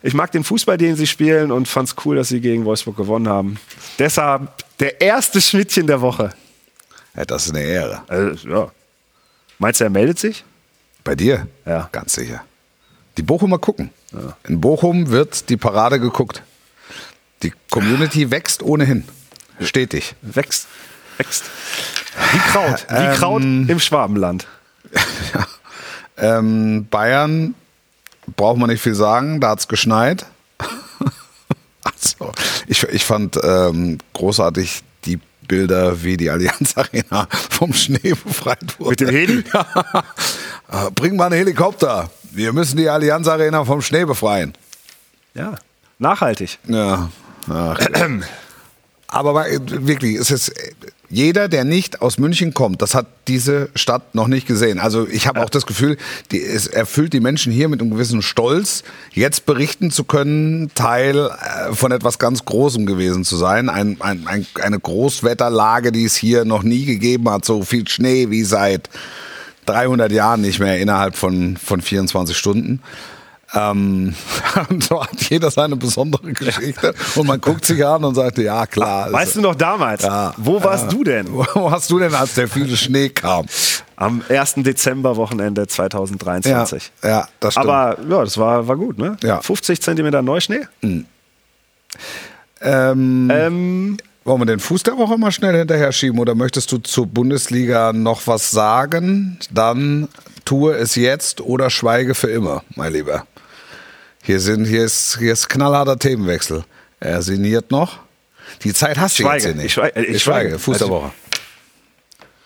[0.02, 2.96] Ich mag den Fußball, den sie spielen und fand es cool, dass sie gegen Wolfsburg
[2.98, 3.58] gewonnen haben.
[4.00, 6.32] Deshalb der erste Schmidtchen der Woche.
[7.16, 8.02] ja, das ist eine Ehre.
[8.08, 8.72] Also, ja.
[9.60, 10.44] Meinst du, er meldet sich?
[11.04, 11.48] Bei dir?
[11.66, 11.90] Ja.
[11.92, 12.44] Ganz sicher.
[13.18, 13.90] Die Bochumer gucken.
[14.48, 16.42] In Bochum wird die Parade geguckt.
[17.44, 19.04] Die Community wächst ohnehin.
[19.60, 20.16] Stetig.
[20.22, 20.68] Wächst.
[21.18, 21.44] Wächst.
[22.32, 22.86] Wie Kraut.
[22.90, 24.48] Wie Kraut im Schwabenland.
[26.18, 27.56] Ähm, Bayern
[28.36, 30.26] braucht man nicht viel sagen, da hat es geschneit.
[31.84, 32.32] also,
[32.68, 38.90] ich, ich fand ähm, großartig die Bilder, wie die Allianz Arena vom Schnee befreit wurde.
[38.92, 39.44] Mit dem Heli?
[39.54, 40.88] Ja.
[40.88, 42.10] Äh, Bring mal einen Helikopter.
[42.32, 44.54] Wir müssen die Allianz Arena vom Schnee befreien.
[45.34, 45.56] Ja,
[46.00, 46.60] nachhaltig.
[46.68, 47.10] Ja.
[47.50, 47.80] Ach.
[49.08, 50.52] Aber wirklich, es ist
[51.08, 54.80] jeder, der nicht aus München kommt, das hat diese Stadt noch nicht gesehen.
[54.80, 55.98] Also ich habe auch das Gefühl,
[56.32, 61.30] die, es erfüllt die Menschen hier mit einem gewissen Stolz, jetzt berichten zu können, Teil
[61.30, 63.70] äh, von etwas ganz Großem gewesen zu sein.
[63.70, 68.32] Ein, ein, ein, eine Großwetterlage, die es hier noch nie gegeben hat, so viel Schnee
[68.32, 68.90] wie seit
[69.68, 72.82] 300 Jahren nicht mehr innerhalb von, von 24 Stunden.
[73.56, 74.16] Ähm,
[74.90, 79.12] so hat jeder seine besondere Geschichte und man guckt sich an und sagt, ja klar.
[79.12, 80.04] Weißt du noch damals?
[80.04, 80.90] Ja, Wo warst ja.
[80.90, 81.28] du denn?
[81.32, 83.46] Wo warst du denn, als der viele Schnee kam?
[83.96, 84.56] Am 1.
[84.58, 86.92] Dezember Wochenende 2023.
[87.04, 87.68] Ja, das stimmt.
[87.68, 89.18] Aber ja, das war, war gut, ne?
[89.22, 89.40] Ja.
[89.42, 90.62] 50 Zentimeter Neuschnee.
[90.82, 91.06] ähm,
[93.32, 97.06] Ähm, wollen wir den Fuß der Woche mal schnell hinterher schieben oder möchtest du zur
[97.08, 99.38] Bundesliga noch was sagen?
[99.52, 100.08] Dann
[100.46, 103.26] tue es jetzt oder schweige für immer, mein Lieber.
[104.26, 106.64] Hier, sind, hier, ist, hier ist knallharter Themenwechsel.
[107.00, 108.00] Er sinniert noch.
[108.64, 109.36] Die Zeit hast du Schweige.
[109.36, 109.66] jetzt hier nicht.
[109.66, 110.06] Ich schweige.
[110.06, 110.60] Ich schweige.
[110.60, 111.12] Fuß der Also- Woche.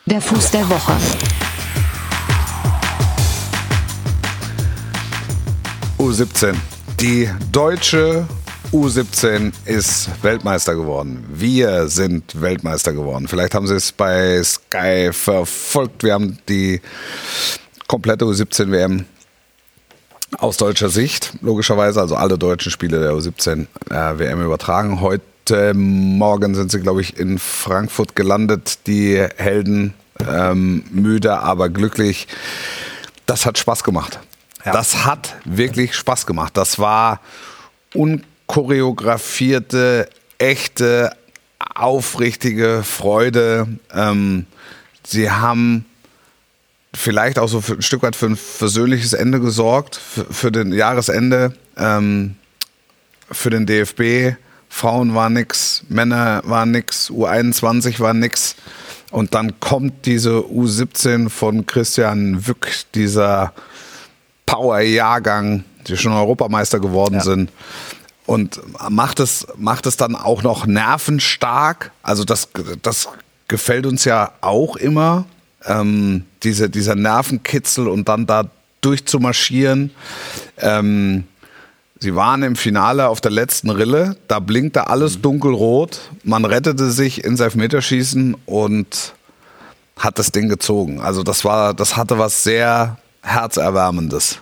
[0.08, 0.94] Der Fuß der Woche.
[6.00, 6.56] U17.
[7.00, 8.26] Die deutsche
[8.72, 11.26] U17 ist Weltmeister geworden.
[11.32, 13.28] Wir sind Weltmeister geworden.
[13.28, 16.04] Vielleicht haben Sie es bei Sky verfolgt.
[16.04, 16.82] Wir haben die
[17.88, 19.06] komplette U17 WM
[20.38, 25.02] aus deutscher Sicht, logischerweise, also alle deutschen Spiele der U17 äh, WM übertragen.
[25.02, 29.94] Heute Morgen sind sie, glaube ich, in Frankfurt gelandet, die Helden.
[30.20, 32.28] Ähm, müde, aber glücklich.
[33.26, 34.20] Das hat Spaß gemacht.
[34.66, 34.72] Ja.
[34.72, 36.58] Das hat wirklich Spaß gemacht.
[36.58, 37.22] Das war
[37.94, 41.12] unchoreografierte, echte,
[41.76, 43.68] aufrichtige Freude.
[43.94, 44.48] Ähm,
[45.06, 45.86] sie haben
[46.98, 51.54] vielleicht auch so ein Stück weit für ein versöhnliches Ende gesorgt, für, für den Jahresende,
[51.78, 52.36] ähm,
[53.32, 54.36] für den DFB.
[54.70, 58.56] Frauen war nix, Männer war nix, U21 war nix.
[59.12, 63.54] Und dann kommt diese U17 von Christian Wück, dieser
[64.46, 67.22] Power-Jahrgang, die schon Europameister geworden Ja.
[67.22, 67.52] sind.
[68.26, 71.92] Und macht es, macht es dann auch noch nervenstark.
[72.04, 72.50] Also das,
[72.82, 73.08] das
[73.48, 75.26] gefällt uns ja auch immer.
[75.68, 78.50] Ähm, diese, dieser Nervenkitzel und dann da
[78.82, 79.92] durchzumarschieren.
[80.60, 81.26] Ähm,
[82.00, 84.16] sie waren im Finale auf der letzten Rille.
[84.28, 86.00] Da blinkte alles dunkelrot.
[86.24, 89.14] Man rettete sich ins Elfmeterschießen und
[89.98, 91.02] hat das Ding gezogen.
[91.02, 94.40] Also das war, das hatte was sehr herzerwärmendes.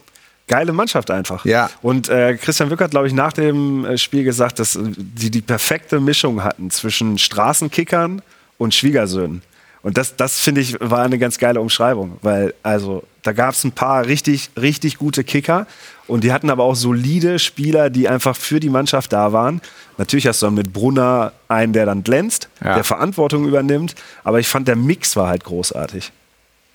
[0.47, 1.45] geile Mannschaft einfach.
[1.45, 1.69] Ja.
[1.81, 5.31] Und äh, Christian Wück hat, glaube ich, nach dem äh, Spiel gesagt, dass äh, die
[5.31, 8.21] die perfekte Mischung hatten zwischen Straßenkickern
[8.57, 9.41] und Schwiegersöhnen.
[9.85, 13.63] Und das, das finde ich, war eine ganz geile Umschreibung, weil also da gab es
[13.63, 15.67] ein paar richtig, richtig gute Kicker
[16.07, 19.61] und die hatten aber auch solide Spieler, die einfach für die Mannschaft da waren.
[19.99, 22.73] Natürlich hast du dann mit Brunner einen, der dann glänzt, Ja.
[22.73, 23.93] der Verantwortung übernimmt,
[24.23, 26.11] aber ich fand, der Mix war halt großartig.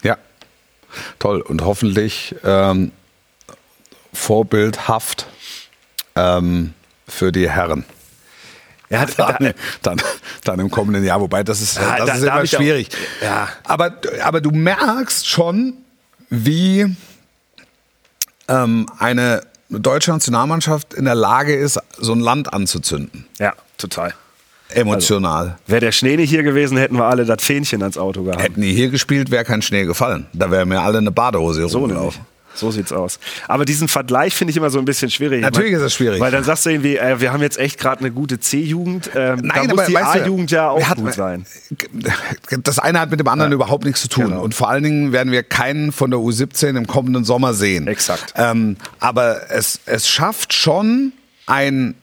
[0.05, 0.17] Ja,
[1.19, 1.41] toll.
[1.41, 2.93] Und hoffentlich ähm,
[4.13, 5.27] vorbildhaft
[6.15, 6.75] ähm,
[7.09, 7.85] für die Herren.
[8.91, 10.03] Er hat, da, Dann, dann,
[10.45, 12.89] dann im kommenden Jahr, wobei das ist, Ja, das da- ist immer ich auch- schwierig.
[13.23, 13.49] Ja.
[13.65, 15.75] Aber, aber du merkst schon,
[16.29, 16.95] wie
[18.49, 23.27] ähm, eine deutsche Nationalmannschaft in der Lage ist, so ein Land anzuzünden.
[23.39, 24.13] ja, total.
[24.73, 25.59] Emotional.
[25.67, 28.41] Wäre der Schnee nicht hier gewesen, hätten wir alle das Fähnchen ans Auto gehabt.
[28.41, 30.27] Hätten die hier gespielt, wäre kein Schnee gefallen.
[30.33, 32.21] Da wären mir alle eine Badehose So rumgelaufen.
[32.55, 33.19] So sieht's aus.
[33.49, 35.41] Aber diesen Vergleich finde ich immer so ein bisschen schwierig.
[35.43, 36.21] Natürlich Ich ist das schwierig.
[36.21, 39.11] Weil dann sagst du irgendwie, äh, wir haben jetzt echt gerade eine gute C-Jugend.
[39.15, 41.47] Ähm, da muss die A-Jugend ja auch hatten- gut sein.
[42.65, 44.25] Das eine hat mit dem anderen überhaupt nichts zu tun.
[44.27, 44.43] Genau.
[44.43, 47.87] Und vor allen Dingen werden wir keinen von der U17 im kommenden Sommer sehen.
[47.87, 48.35] Exakt.
[48.37, 51.13] Ähm, aber es, es schafft schon
[51.47, 51.95] ein,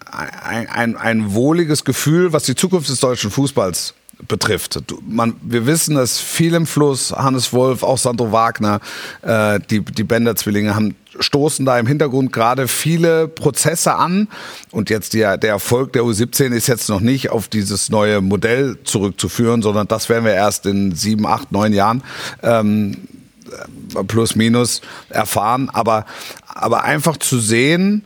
[0.44, 3.94] ein, ein, ein wohliges Gefühl, was die Zukunft des deutschen Fußballs
[4.28, 4.82] betrifft.
[4.88, 8.80] Du, man, wir wissen, dass viel im Fluss, Hannes Wolf, auch Sandro Wagner,
[9.22, 14.28] äh, die, die Bender-Zwillinge haben stoßen da im Hintergrund gerade viele Prozesse an.
[14.72, 18.78] Und jetzt der, der Erfolg der U17 ist jetzt noch nicht auf dieses neue Modell
[18.84, 22.04] zurückzuführen, sondern das werden wir erst in sieben, acht, neun Jahren
[22.44, 22.98] ähm,
[24.08, 25.70] plus minus erfahren.
[25.72, 26.06] Aber,
[26.46, 28.04] aber einfach zu sehen,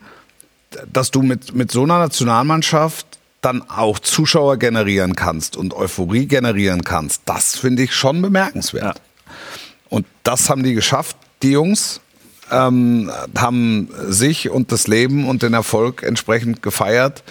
[0.92, 3.06] dass du mit, mit so einer Nationalmannschaft
[3.42, 9.02] dann auch Zuschauer generieren kannst und Euphorie generieren kannst, das finde ich schon bemerkenswert.
[9.90, 12.02] Und das haben die geschafft, die Jungs.
[12.54, 17.24] Ähm, haben sich und das Leben und den Erfolg entsprechend gefeiert.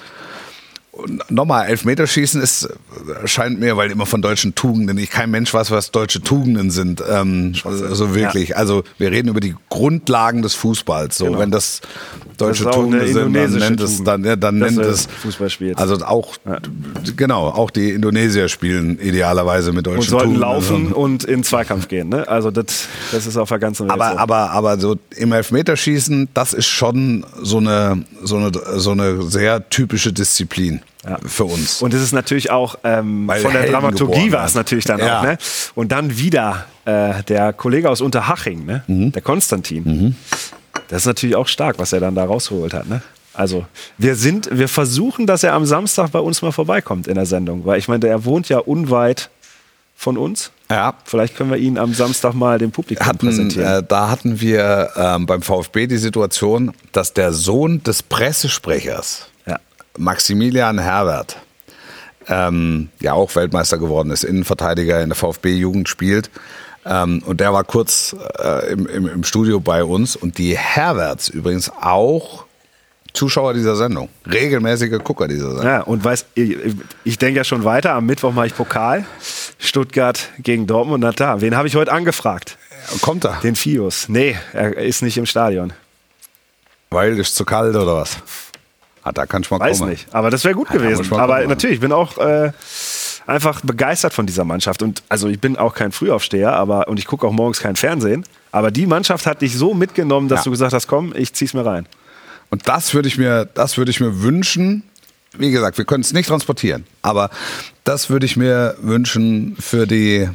[1.28, 2.68] Nochmal, Elfmeterschießen ist,
[3.24, 7.02] scheint mir, weil immer von deutschen Tugenden, ich kein Mensch weiß, was deutsche Tugenden sind.
[7.08, 7.54] Ähm,
[7.92, 8.56] so wirklich.
[8.56, 11.16] Also wir reden über die Grundlagen des Fußballs.
[11.16, 11.38] So, Genau.
[11.38, 11.80] wenn das
[12.38, 15.06] deutsche Das Tugenden sind, dann nennt es, dann, ja, dann nennt es.
[15.76, 16.34] Also auch,
[17.16, 20.40] genau, auch die Indonesier spielen idealerweise mit deutschen Und sollten Tugenden.
[20.42, 22.08] laufen und in Zweikampf gehen.
[22.08, 22.26] Ne?
[22.26, 24.18] Also das, das ist auf der ganzen Welt Aber, so.
[24.18, 29.68] aber, aber so im Elfmeterschießen, das ist schon so eine, so eine, so eine sehr
[29.70, 31.18] typische Disziplin Ja.
[31.26, 31.80] für uns.
[31.80, 35.20] Und es ist natürlich auch ähm, von der Helden Dramaturgie war es natürlich dann Ja.
[35.20, 35.22] auch.
[35.24, 35.38] Ne?
[35.74, 38.84] Und dann wieder äh, der Kollege aus Unterhaching, ne?
[38.86, 39.12] Mhm.
[39.12, 40.14] der Konstantin.
[40.88, 42.86] Das ist natürlich auch stark, was er dann da rausgeholt hat.
[42.88, 43.00] Ne?
[43.32, 43.64] Also
[43.96, 47.64] wir sind, wir versuchen, dass er am Samstag bei uns mal vorbeikommt in der Sendung,
[47.64, 49.30] weil ich meine, er wohnt ja unweit
[49.96, 50.50] von uns.
[50.70, 53.78] ja, Vielleicht können wir ihn am Samstag mal dem Publikum hatten, präsentieren.
[53.80, 59.26] äh, da hatten wir ähm, beim VfB die Situation, dass der Sohn des Pressesprechers.
[59.98, 61.36] Maximilian Herbert,
[62.28, 66.30] ähm, ja auch Weltmeister geworden ist, Innenverteidiger in der VfB-Jugend spielt.
[66.86, 70.16] Ähm, und der war kurz äh, im, im, im Studio bei uns.
[70.16, 72.44] Und die Herberts übrigens auch
[73.12, 74.08] Zuschauer dieser Sendung.
[74.30, 75.66] Regelmäßige Gucker dieser Sendung.
[75.66, 76.56] Ja, und weiß, ich,
[77.04, 77.94] ich denke ja schon weiter.
[77.94, 79.04] Am Mittwoch mache ich Pokal.
[79.58, 81.02] Stuttgart gegen Dortmund.
[81.02, 82.56] Na da, wen habe ich heute angefragt?
[83.02, 83.38] Kommt er?
[83.42, 84.08] Den Fius.
[84.08, 85.72] Nee, er ist nicht im Stadion.
[86.90, 88.16] Weil ist zu kalt oder was?
[89.02, 89.90] Ah, da kann ich mal Weiß kommen.
[89.90, 90.06] nicht.
[90.14, 91.12] Aber das wäre gut da muss gewesen.
[91.14, 91.48] Aber gucken.
[91.48, 92.52] natürlich, ich bin auch äh,
[93.26, 94.82] einfach begeistert von dieser Mannschaft.
[94.82, 98.24] Und also ich bin auch kein Frühaufsteher, aber und ich gucke auch morgens kein Fernsehen.
[98.52, 100.44] Aber die Mannschaft hat dich so mitgenommen, dass Ja.
[100.44, 101.86] du gesagt hast, komm, ich zieh's mir rein.
[102.50, 104.82] Und das würde ich mir, das würde ich mir wünschen.
[105.38, 107.30] Wie gesagt, wir können es nicht transportieren, aber
[107.84, 110.28] das würde ich mir wünschen für die,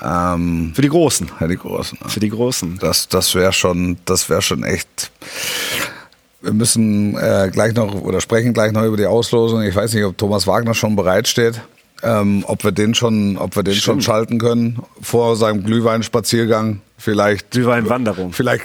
[0.00, 1.28] ähm, Für die Großen.
[1.38, 1.98] für die Großen.
[2.06, 2.78] Für die Großen.
[2.78, 5.10] Das, das wäre schon, das wäre schon echt.
[6.40, 9.62] Wir müssen äh, gleich noch oder sprechen gleich noch über die Auslosung.
[9.62, 11.60] Ich weiß nicht, ob Thomas Wagner schon bereitsteht,
[12.02, 16.80] ähm, ob wir den schon, ob wir den schon schalten können vor seinem Glühweinspaziergang.
[16.96, 18.32] Vielleicht Glühweinwanderung.
[18.32, 18.64] Vielleicht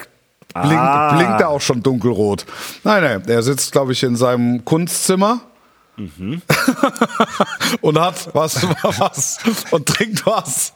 [0.53, 1.15] blinkt, Ah.
[1.15, 2.45] blinkt er auch schon dunkelrot.
[2.83, 5.41] Nein, nein, er sitzt, glaube ich, in seinem Kunstzimmer.
[7.81, 9.37] und hat was, was
[9.71, 10.73] und trinkt was.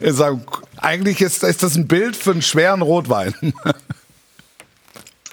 [0.00, 0.40] In seinem,
[0.76, 3.34] eigentlich ist, ist das ein Bild für einen schweren Rotwein.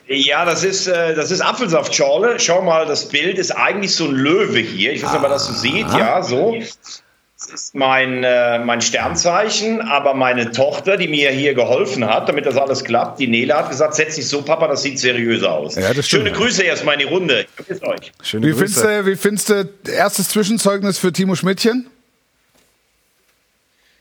[0.08, 2.40] Ja, das ist, äh, das ist Apfelsaftschorle.
[2.40, 4.92] Schau mal, das Bild ist eigentlich so ein Löwe hier.
[4.94, 5.88] Ich weiß nicht, ob man das so sieht.
[5.98, 6.58] Ja, so.
[7.40, 12.46] Das ist mein, äh, mein Sternzeichen, aber meine Tochter, die mir hier geholfen hat, damit
[12.46, 15.76] das alles klappt, die Nele hat gesagt, setz dich so, Papa, das sieht seriös aus.
[15.76, 16.28] Ja, das stimmt.
[16.28, 17.46] Schöne Grüße erstmal in die Runde.
[17.68, 18.14] Ich euch.
[18.22, 18.60] Schöne Wie Grüße.
[18.60, 21.90] findest, du, wie findest du erstes Zwischenzeugnis für Timo Schmidtchen?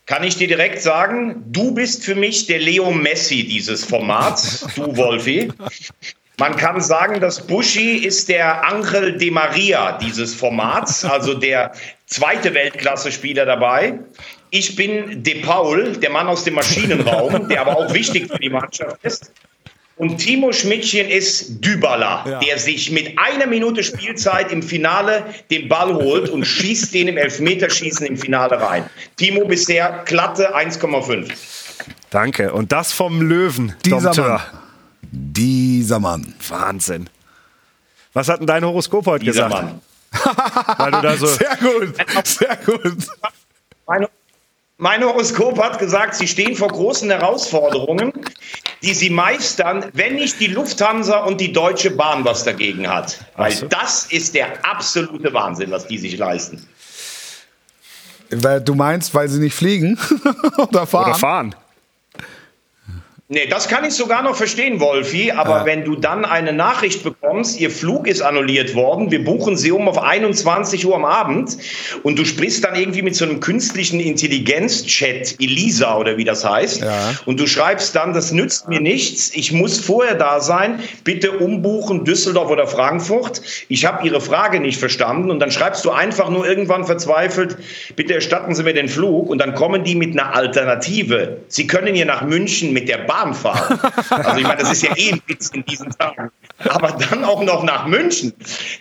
[0.06, 4.96] Kann ich dir direkt sagen, du bist für mich der Leo Messi dieses Formats, du
[4.96, 5.52] Wolfi.
[6.38, 11.72] Man kann sagen, dass Buschi ist der Angel de Maria dieses Formats, also der
[12.06, 14.00] zweite Weltklasse-Spieler dabei.
[14.50, 18.50] Ich bin De Paul, der Mann aus dem Maschinenraum, der aber auch wichtig für die
[18.50, 19.32] Mannschaft ist.
[20.02, 25.94] Und Timo Schmidtchen ist Dybala, der sich mit einer Minute Spielzeit im Finale den Ball
[25.94, 28.90] holt und schießt den im Elfmeterschießen im Finale rein.
[29.14, 31.30] Timo bisher glatte 1,5.
[32.10, 32.52] Danke.
[32.52, 33.76] Und das vom Löwen.
[33.84, 34.12] Dieser.
[34.12, 34.40] Mann.
[35.12, 36.34] Dieser Mann.
[36.48, 37.08] Wahnsinn.
[38.12, 39.62] Was hat denn dein Horoskop heute Dieser gesagt?
[39.62, 39.80] Mann.
[40.78, 43.06] Weil du da so Sehr gut, sehr gut.
[43.86, 44.08] Mein,
[44.82, 48.12] mein Horoskop hat gesagt, Sie stehen vor großen Herausforderungen,
[48.82, 53.24] die Sie meistern, wenn nicht die Lufthansa und die Deutsche Bahn was dagegen hat.
[53.36, 53.68] Weil so.
[53.68, 56.66] das ist der absolute Wahnsinn, was die sich leisten.
[58.30, 59.98] Weil Du meinst, weil sie nicht fliegen
[60.58, 61.10] oder fahren?
[61.10, 61.54] oder fahren.
[63.28, 65.30] Nee, das kann ich sogar noch verstehen, Wolfi.
[65.30, 69.72] Aber wenn du dann eine Nachricht bekommst, ihr Flug ist annulliert worden, wir buchen sie
[69.72, 71.56] um auf 21 Uhr am Abend
[72.02, 76.82] und du sprichst dann irgendwie mit so einem künstlichen Intelligenz-Chat, Elisa oder wie das heißt,
[76.82, 77.14] Ja.
[77.24, 82.04] und du schreibst dann, das nützt mir nichts, ich muss vorher da sein, bitte umbuchen
[82.04, 83.40] Düsseldorf oder Frankfurt.
[83.68, 87.56] Ich habe Ihre Frage nicht verstanden und dann schreibst du einfach nur irgendwann verzweifelt,
[87.96, 91.38] bitte erstatten Sie mir den Flug und dann kommen die mit einer Alternative.
[91.48, 93.78] Sie können hier nach München mit der Bahn fahren.
[94.10, 96.30] Also ich meine, das ist ja eh ein Witz in diesen Tagen.
[96.68, 98.32] Aber dann auch noch nach München.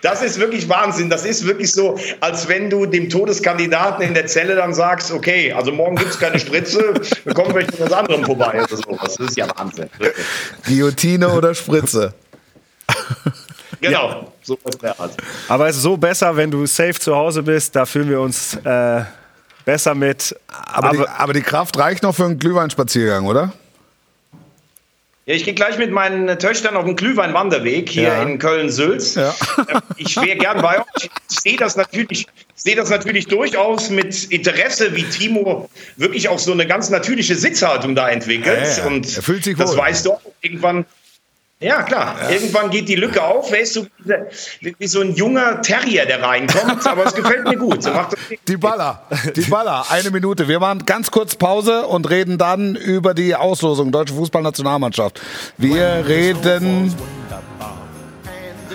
[0.02, 1.10] Das ist wirklich Wahnsinn.
[1.10, 5.54] Das ist wirklich so, als wenn du dem Todeskandidaten in der Zelle dann sagst, okay,
[5.54, 8.64] also morgen gibt es keine Spritze, wir kommen vielleicht mit was anderem vorbei.
[8.64, 8.98] Oder so.
[9.02, 9.90] Das ist ja Wahnsinn.
[9.98, 10.26] Wirklich.
[10.66, 12.14] Guillotine oder Spritze?
[13.80, 15.12] Genau, so ist der Art.
[15.48, 17.76] Aber es ist so besser, wenn du safe zu Hause bist.
[17.76, 19.02] Da fühlen wir uns äh,
[19.66, 20.36] besser mit.
[20.48, 23.54] Aber, die, aber die Kraft reicht noch für einen Glühweinspaziergang, oder?
[25.28, 28.24] Ja, ich gehe gleich mit meinen Töchtern auf den Glühwein-Wanderweg hier Ja.
[28.24, 29.16] in Köln-Sülz.
[29.16, 29.36] Ja.
[29.70, 31.10] Ähm, Ich wäre gern bei euch.
[31.30, 36.52] Ich sehe das natürlich, sehe das natürlich durchaus mit Interesse, wie Timo wirklich auch so
[36.52, 38.78] eine ganz natürliche Sitzhaltung da entwickelt.
[38.78, 38.86] Ja.
[38.88, 39.78] Und fühlt sich das wohl.
[39.78, 40.86] weißt du auch irgendwann.
[41.62, 42.16] Ja, klar.
[42.30, 43.52] Irgendwann geht die Lücke auf.
[43.52, 43.86] Er ist so
[44.62, 46.86] wie, wie so ein junger Terrier, der reinkommt.
[46.88, 47.84] Aber es gefällt mir gut.
[47.84, 47.92] So
[48.48, 49.04] Die Baller,
[49.36, 50.48] die Baller, eine Minute.
[50.48, 55.22] Wir machen ganz kurz Pause und reden dann über die Auslosung Deutsche Fußballnationalmannschaft.
[55.58, 56.96] Wir reden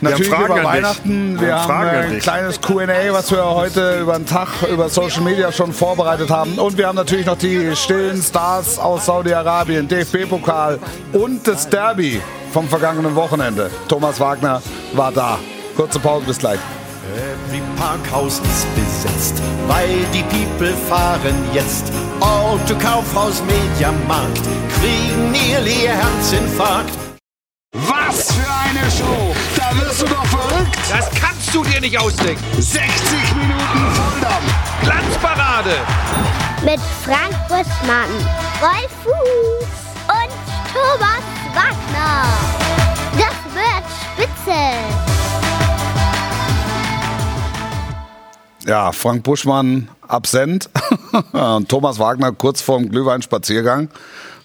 [0.01, 0.67] natürlich Fragen über an dich.
[0.67, 1.41] Weihnachten.
[1.41, 4.89] Wir Wir haben haben Fragen ein kleines Q&A, was wir heute über den Tag über
[4.89, 6.59] Social Media schon vorbereitet haben.
[6.59, 10.79] Und wir haben natürlich noch die stillen Stars aus Saudi-Arabien, DFB-Pokal
[11.13, 12.21] und das Derby
[12.53, 13.71] vom vergangenen Wochenende.
[13.89, 14.63] Thomas Wagner
[14.95, 15.39] war da.
[15.77, 16.59] Kurze Pause, bis gleich.
[17.17, 21.93] Every Parkhaus ist besetzt, weil die People fahren jetzt.
[22.21, 24.41] Auto, Kaufhaus, Mediamarkt,
[24.81, 27.06] kriegen nearly ihr Herzinfarkt.
[27.79, 29.35] Was für eine Show!
[29.55, 30.79] Da wirst du doch verrückt!
[30.89, 32.43] Das kannst du dir nicht ausdenken.
[32.59, 32.89] 60
[33.35, 34.55] Minuten Volldampf!
[34.83, 35.77] Glanzparade.
[36.65, 38.09] Mit Frank Buschmann,
[38.63, 39.69] Rolf Fuß
[40.09, 40.33] und
[40.73, 41.23] Thomas
[41.55, 42.25] Wagner.
[43.13, 43.85] Das wird
[44.25, 44.61] spitze.
[48.67, 50.71] Ja, Frank Buschmann absent
[51.33, 53.91] und Thomas Wagner kurz vorm Glühweinspaziergang.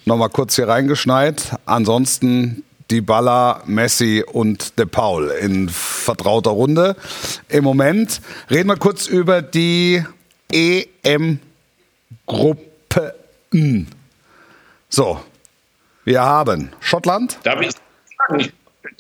[0.06, 1.56] Nochmal kurz hier reingeschneit.
[1.66, 6.98] Ansonsten die Baller, Messi und De Paul in vertrauter Runde.
[7.48, 10.04] Im Moment reden wir kurz über die
[10.52, 11.40] EM-Gruppen.
[14.90, 15.22] So,
[16.04, 17.38] wir haben Schottland.
[17.44, 17.72] Darf ich
[18.28, 18.52] sagen,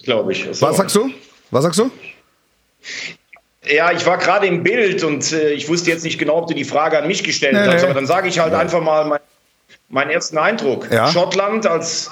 [0.04, 0.48] glaube ich.
[0.52, 0.66] So.
[0.66, 1.12] Was sagst du?
[1.52, 1.92] Was sagst du?
[3.66, 6.54] Ja, ich war gerade im Bild und äh, ich wusste jetzt nicht genau, ob du
[6.54, 9.20] die Frage an mich gestellt Nee, hast, aber dann sage ich halt einfach mal mein,
[9.90, 10.90] meinen ersten Eindruck.
[10.90, 11.12] Ja.
[11.12, 12.10] Schottland als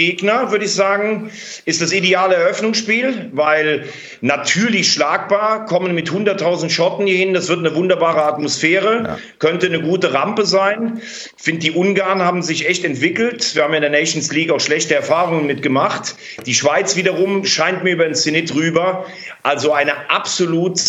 [0.00, 1.30] Gegner, würde ich sagen,
[1.66, 3.84] ist das ideale Eröffnungsspiel, weil
[4.22, 9.82] natürlich schlagbar, kommen mit 100.000 Schotten hier hin, das wird eine wunderbare Atmosphäre, könnte eine
[9.82, 11.02] gute Rampe sein.
[11.02, 13.54] Ich finde, die Ungarn haben sich echt entwickelt.
[13.54, 16.16] Wir haben in der Nations League auch schlechte Erfahrungen mitgemacht.
[16.46, 19.04] Die Schweiz wiederum scheint mir über den Zenit rüber.
[19.42, 20.80] Also eine absolut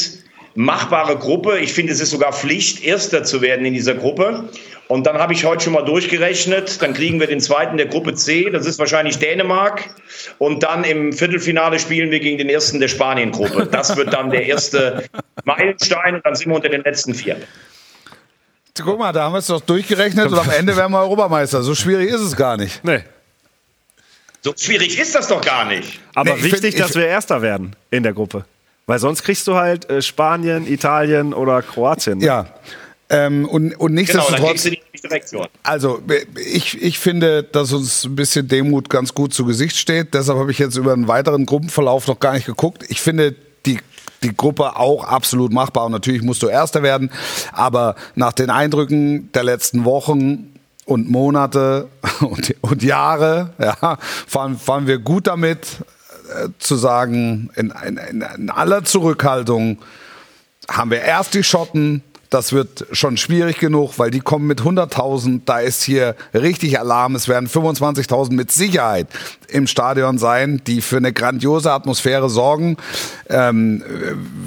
[0.56, 1.60] machbare Gruppe.
[1.60, 4.50] Ich finde, es ist sogar Pflicht, Erster zu werden in dieser Gruppe.
[4.92, 6.82] Und dann habe ich heute schon mal durchgerechnet.
[6.82, 8.50] Dann kriegen wir den zweiten der Gruppe C.
[8.50, 9.90] Das ist wahrscheinlich Dänemark.
[10.38, 13.68] Und dann im Viertelfinale spielen wir gegen den ersten der Spanien-Gruppe.
[13.72, 15.06] Das wird dann der erste
[15.46, 16.16] Meilenstein.
[16.16, 17.38] Und dann sind wir unter den letzten vier.
[18.84, 21.62] Guck mal, da haben wir es doch durchgerechnet und am Ende werden wir Europameister.
[21.64, 22.84] So schwierig ist es gar nicht.
[22.84, 23.00] Nee.
[24.42, 26.02] So schwierig ist das doch gar nicht.
[26.16, 28.44] Aber Nee, ich wichtig, find- dass wir Erster werden in der Gruppe.
[28.88, 32.18] Weil sonst kriegst du halt äh, Spanien, Italien oder Kroatien.
[32.18, 32.26] ne?
[32.26, 32.46] Ja.
[33.14, 34.70] Ähm, und, und Genau, nichtsdestotrotz,
[35.26, 35.46] so.
[35.64, 36.02] also
[36.54, 40.14] ich, ich finde, dass uns ein bisschen Demut ganz gut zu Gesicht steht.
[40.14, 42.86] Deshalb habe ich jetzt über einen weiteren Gruppenverlauf noch gar nicht geguckt.
[42.88, 43.80] Ich finde die,
[44.24, 45.88] die Gruppe auch absolut machbar.
[45.88, 47.12] Und natürlich musst du Erster werden.
[47.52, 50.54] Aber nach den Eindrücken der letzten Wochen
[50.86, 51.90] und Monate
[52.22, 55.68] und, und Jahre ja, fahren, fahren wir gut damit,
[56.34, 57.98] äh, zu sagen, in, in,
[58.38, 59.80] in aller Zurückhaltung,
[60.70, 62.04] haben wir erst die Schotten.
[62.32, 65.42] Das wird schon schwierig genug, weil die kommen mit 100.000.
[65.44, 67.14] Da ist hier richtig Alarm.
[67.16, 69.08] Es werden 25.000 mit Sicherheit
[69.50, 72.78] im Stadion sein, die für eine grandiose Atmosphäre sorgen.
[73.28, 73.84] Ähm,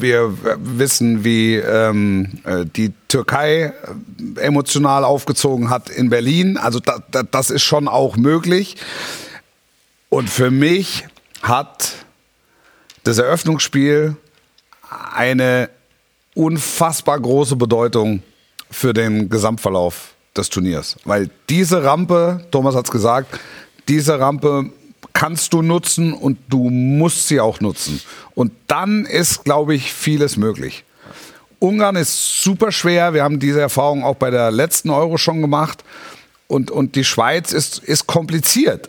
[0.00, 3.74] wir wissen, wie ähm, äh, die Türkei
[4.36, 6.56] äh, emotional aufgezogen hat in Berlin.
[6.56, 8.76] Also da, da, das ist schon auch möglich.
[10.08, 11.06] Und für mich
[11.42, 11.92] hat
[13.02, 14.16] das Eröffnungsspiel
[15.14, 15.68] eine
[16.34, 18.22] unfassbar große Bedeutung
[18.70, 20.96] für den Gesamtverlauf des Turniers.
[21.04, 23.38] Weil diese Rampe, Thomas hat es gesagt,
[23.88, 24.70] diese Rampe
[25.12, 28.00] kannst du nutzen und du musst sie auch nutzen.
[28.34, 30.84] Und dann ist, glaube ich, vieles möglich.
[31.60, 33.14] Ungarn ist super schwer.
[33.14, 35.84] Wir haben diese Erfahrung auch bei der letzten Euro schon gemacht.
[36.48, 38.88] Und, und die Schweiz ist, ist kompliziert.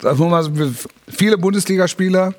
[0.00, 0.76] Das muss man,
[1.08, 2.34] viele Bundesligaspieler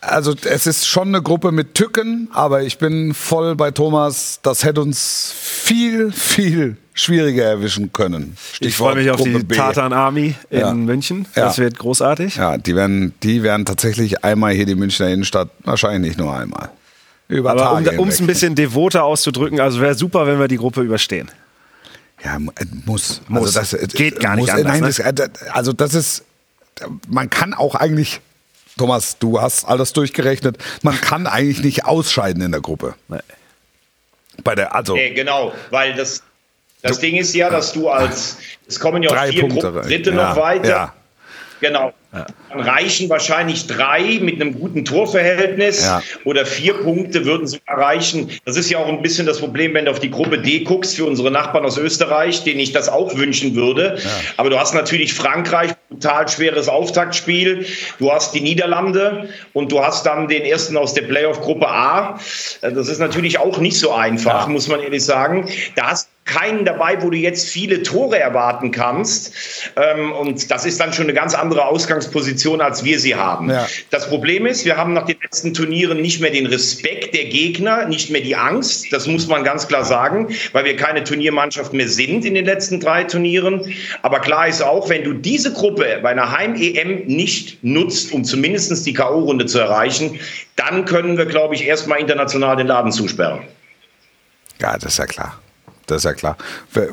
[0.00, 4.40] also es ist schon eine Gruppe mit Tücken, aber ich bin voll bei Thomas.
[4.42, 8.36] Das hätte uns viel, viel schwieriger erwischen können.
[8.58, 9.54] Ich freue mich auf die Gruppe B.
[9.56, 10.74] Tartan Army in Ja.
[10.74, 11.26] München.
[11.36, 11.44] Ja.
[11.44, 12.36] Das wird großartig.
[12.36, 16.70] Ja, die werden, die werden tatsächlich einmal hier die Münchner Innenstadt, wahrscheinlich nicht nur einmal.
[17.28, 20.48] Über Aber um Tage um es ein bisschen devoter auszudrücken, also wäre super, wenn wir
[20.48, 21.30] die Gruppe überstehen.
[22.24, 23.22] Ja, äh, muss.
[23.28, 23.56] Muss.
[23.56, 25.10] Also das, äh, Geht gar nicht muss, anders, Nein, ne?
[25.10, 26.24] äh, das- also das ist,
[27.08, 28.20] man kann auch eigentlich,
[28.80, 32.94] Thomas, du hast alles durchgerechnet, man kann eigentlich nicht ausscheiden in der Gruppe.
[33.08, 33.18] Nee.
[34.42, 36.22] Bei der, also, Nee, genau, weil das,
[36.80, 40.30] Das Ding ist ja, dass du als, es kommen ja vier Punkte Gruppen, dritte Ja,
[40.30, 40.68] noch weiter.
[40.70, 40.94] ja.
[41.60, 41.92] Genau.
[42.12, 46.02] Dann reichen wahrscheinlich drei mit einem guten Torverhältnis Ja.
[46.24, 48.30] oder vier Punkte würden sie erreichen.
[48.44, 50.96] Das ist ja auch ein bisschen das Problem, wenn du auf die Gruppe D guckst
[50.96, 53.98] für unsere Nachbarn aus Österreich, denen ich das auch wünschen würde.
[54.36, 57.64] Aber du hast natürlich Frankreich, brutal schweres Auftaktspiel.
[58.00, 62.18] Du hast die Niederlande und du hast dann den ersten aus der Playoff-Gruppe A.
[62.62, 65.48] Das ist natürlich auch nicht so einfach, muss man ehrlich sagen.
[65.76, 69.34] Da hast keinen dabei, wo du jetzt viele Tore erwarten kannst.
[69.76, 73.50] Ähm, und das ist dann schon eine ganz andere Ausgangsposition, als wir sie haben.
[73.50, 73.66] Ja.
[73.90, 77.86] Das Problem ist, wir haben nach den letzten Turnieren nicht mehr den Respekt der Gegner,
[77.86, 78.92] nicht mehr die Angst.
[78.92, 82.78] Das muss man ganz klar sagen, weil wir keine Turniermannschaft mehr sind in den letzten
[82.78, 83.74] drei Turnieren.
[84.02, 88.86] Aber klar ist auch, wenn du diese Gruppe bei einer Heim-EM nicht nutzt, um zumindest
[88.86, 90.20] die K.O.-Runde zu erreichen,
[90.54, 93.42] dann können wir, glaube ich, erstmal international den Laden zusperren.
[94.60, 95.40] Ja, das ist ja klar.
[95.90, 96.36] Das ist ja klar.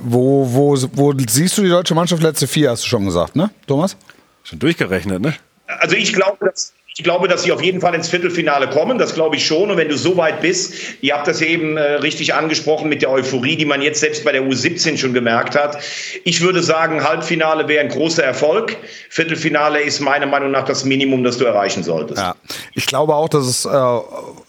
[0.02, 3.50] Wo, wo, wo siehst du die deutsche Mannschaft letzte vier, hast du schon gesagt, ne,
[3.68, 3.96] Thomas?
[4.44, 5.36] Schon durchgerechnet, ne?
[5.68, 8.98] Also ich glaube, dass ich glaube, dass sie auf jeden Fall ins Viertelfinale kommen.
[8.98, 9.70] Das glaube ich schon.
[9.70, 13.12] Und wenn du so weit bist, ihr habt das eben äh, richtig angesprochen mit der
[13.12, 15.78] Euphorie, die man jetzt selbst bei der U17 schon gemerkt hat.
[16.24, 18.78] Ich würde sagen, Halbfinale wäre ein großer Erfolg.
[19.12, 22.20] Viertelfinale ist meiner Meinung nach das Minimum, das du erreichen solltest.
[22.20, 22.36] Ja.
[22.74, 23.70] Ich glaube auch, dass es äh,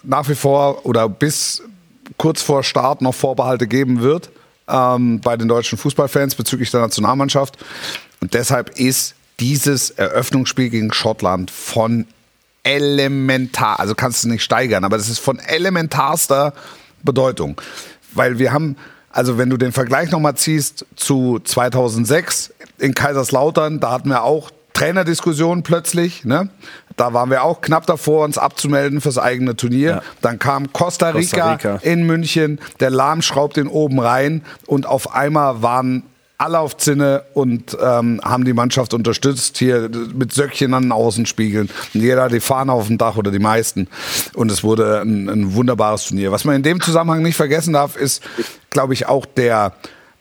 [0.05, 1.63] nach wie vor oder bis
[2.17, 4.31] kurz vor Start noch Vorbehalte geben wird
[4.69, 7.59] ähm, bei den deutschen Fußballfans bezüglich der Nationalmannschaft.
[8.21, 12.07] Und deshalb ist dieses Eröffnungsspiel gegen Schottland von
[12.65, 16.53] elementar, also kannst du nicht steigern, aber das ist von elementarster
[17.03, 17.61] Bedeutung.
[18.13, 18.77] Weil wir haben,
[19.11, 24.51] also wenn du den Vergleich nochmal ziehst zu 2006 in Kaiserslautern, da hatten wir auch
[24.75, 26.51] Trainerdiskussionen plötzlich, ne?
[26.99, 29.91] Da waren wir auch knapp davor, uns abzumelden fürs eigene Turnier.
[29.91, 30.03] Ja.
[30.21, 31.75] Dann kam Costa Rica, Costa Rica.
[31.83, 36.03] in München, der Lahm schraubt den oben rein und auf einmal waren
[36.39, 41.69] alle auf Zinne und ähm, haben die Mannschaft unterstützt, hier mit Söckchen an den Außenspiegeln.
[41.95, 43.89] Und jeder hat die Fahne auf dem Dach oder die meisten.
[44.35, 46.31] Und es wurde ein, ein wunderbares Turnier.
[46.31, 48.23] Was man in dem Zusammenhang nicht vergessen darf, ist,
[48.71, 49.73] glaube ich, auch der,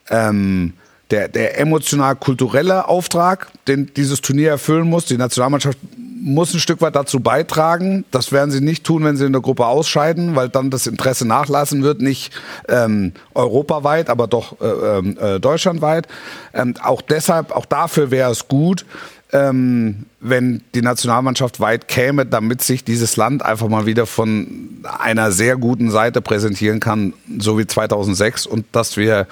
[0.09, 0.73] ähm,
[1.11, 5.05] der, der emotional-kulturelle Auftrag, den dieses Turnier erfüllen muss.
[5.05, 5.77] Die Nationalmannschaft
[6.19, 8.05] muss ein Stück weit dazu beitragen.
[8.11, 11.27] Das werden sie nicht tun, wenn sie in der Gruppe ausscheiden, weil dann das Interesse
[11.27, 12.33] nachlassen wird, nicht
[12.67, 16.07] ähm, europaweit, aber doch äh, ähm, äh, deutschlandweit.
[16.53, 18.85] Ähm, auch deshalb, auch dafür wäre es gut,
[19.33, 25.31] ähm, wenn die Nationalmannschaft weit käme, damit sich dieses Land einfach mal wieder von einer
[25.31, 29.27] sehr guten Seite präsentieren kann, so wie 2006 und dass wir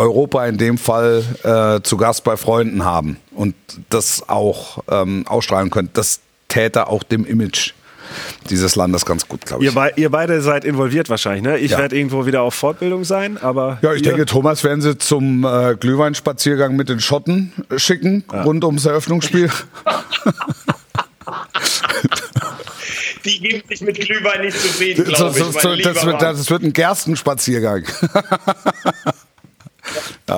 [0.00, 3.54] Europa in dem Fall äh, zu Gast bei Freunden haben und
[3.90, 5.90] das auch ähm, ausstrahlen können.
[5.92, 7.72] Das täte auch dem Image
[8.48, 9.68] dieses Landes ganz gut, glaube ich.
[9.70, 11.58] Ihr, bei, ihr beide seid involviert wahrscheinlich, ne?
[11.58, 11.78] Ich Ja.
[11.78, 13.78] werde irgendwo wieder auf Fortbildung sein, aber.
[13.82, 18.84] Ja, ich denke, Thomas werden sie zum äh, Glühweinspaziergang mit den Schotten schicken, rund ums
[18.86, 19.48] Eröffnungsspiel.
[23.24, 25.44] Die geben sich mit Glühwein nicht zufrieden, Das, glaube ich.
[25.44, 27.84] das, das, das, wird, das wird ein Gerstenspaziergang.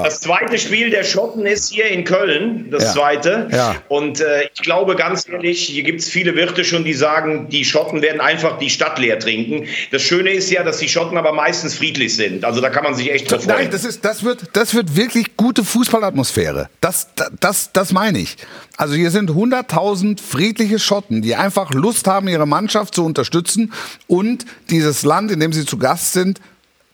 [0.03, 2.93] Das zweite Spiel der Schotten ist hier in Köln, das Ja.
[2.93, 3.49] zweite.
[3.53, 3.76] Ja.
[3.88, 7.64] Und äh, ich glaube ganz ehrlich, hier gibt es viele Wirte schon, die sagen, die
[7.64, 9.66] Schotten werden einfach die Stadt leer trinken.
[9.90, 12.45] Das Schöne ist ja, dass die Schotten aber meistens friedlich sind.
[12.45, 13.47] Also da kann man sich echt freuen.
[13.47, 16.68] Nein, das, ist, das, wird, das wird wirklich gute Fußballatmosphäre.
[16.80, 17.09] Das,
[17.40, 18.36] das, das meine ich.
[18.76, 23.72] Also hier sind 100.000 friedliche Schotten, die einfach Lust haben, ihre Mannschaft zu unterstützen
[24.07, 26.40] und dieses Land, in dem sie zu Gast sind,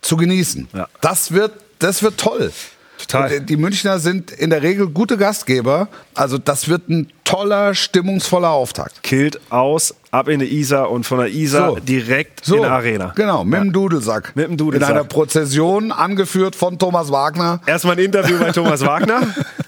[0.01, 0.69] zu genießen.
[0.75, 0.89] Ja.
[1.01, 2.53] Das, wird, das wird toll.
[2.99, 3.39] Total.
[3.39, 5.89] Und die Münchner sind in der Regel gute Gastgeber.
[6.15, 9.03] Also das wird ein toller, stimmungsvoller Auftakt.
[9.03, 11.77] Killt aus, ab in die Isar und von der Isar So.
[11.81, 13.13] direkt So, in die Arena.
[13.15, 14.33] Genau, mit dem Dudelsack.
[14.35, 14.91] Mit dem Dudelsack.
[14.91, 17.61] In einer Prozession, angeführt von Thomas Wagner.
[17.67, 19.21] Erstmal ein Interview bei Thomas Wagner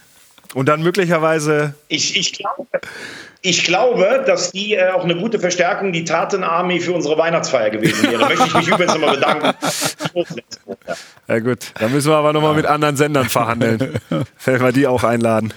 [0.55, 1.74] und dann möglicherweise.
[1.88, 2.66] Ich, ich, glaube,
[3.42, 7.70] ich glaube, dass die äh, auch eine gute Verstärkung, die Taten Army für unsere Weihnachtsfeier
[7.70, 8.26] gewesen wäre.
[8.26, 9.55] Möchte ich mich übrigens nochmal bedanken.
[11.28, 14.01] Ja gut, dann müssen wir aber nochmal mit anderen Sendern verhandeln,
[14.44, 15.55] wenn wir die auch einladen.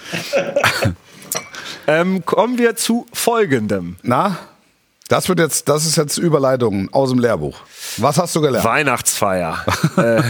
[1.87, 3.95] ähm, kommen wir zu folgendem.
[4.03, 4.37] Na,
[5.07, 7.57] das wird jetzt, das ist jetzt Überleitung aus dem Lehrbuch.
[7.97, 8.65] Was hast du gelernt?
[8.65, 9.65] Weihnachtsfeier.
[9.97, 10.21] äh,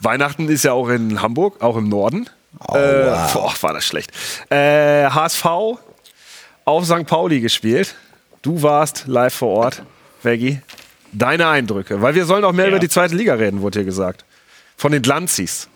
[0.00, 2.30] Weihnachten ist ja auch in Hamburg, auch im Norden.
[2.74, 4.10] Äh, boah, war das schlecht.
[4.50, 5.44] Äh, HSV
[6.64, 7.06] auf St.
[7.06, 7.94] Pauli gespielt.
[8.42, 9.82] Du warst live vor Ort,
[10.22, 10.60] Veggie.
[11.12, 12.70] Deine Eindrücke, weil wir sollen auch mehr Ja.
[12.70, 14.24] über die zweite Liga reden, wurde hier gesagt.
[14.76, 15.68] Von den Glanzis.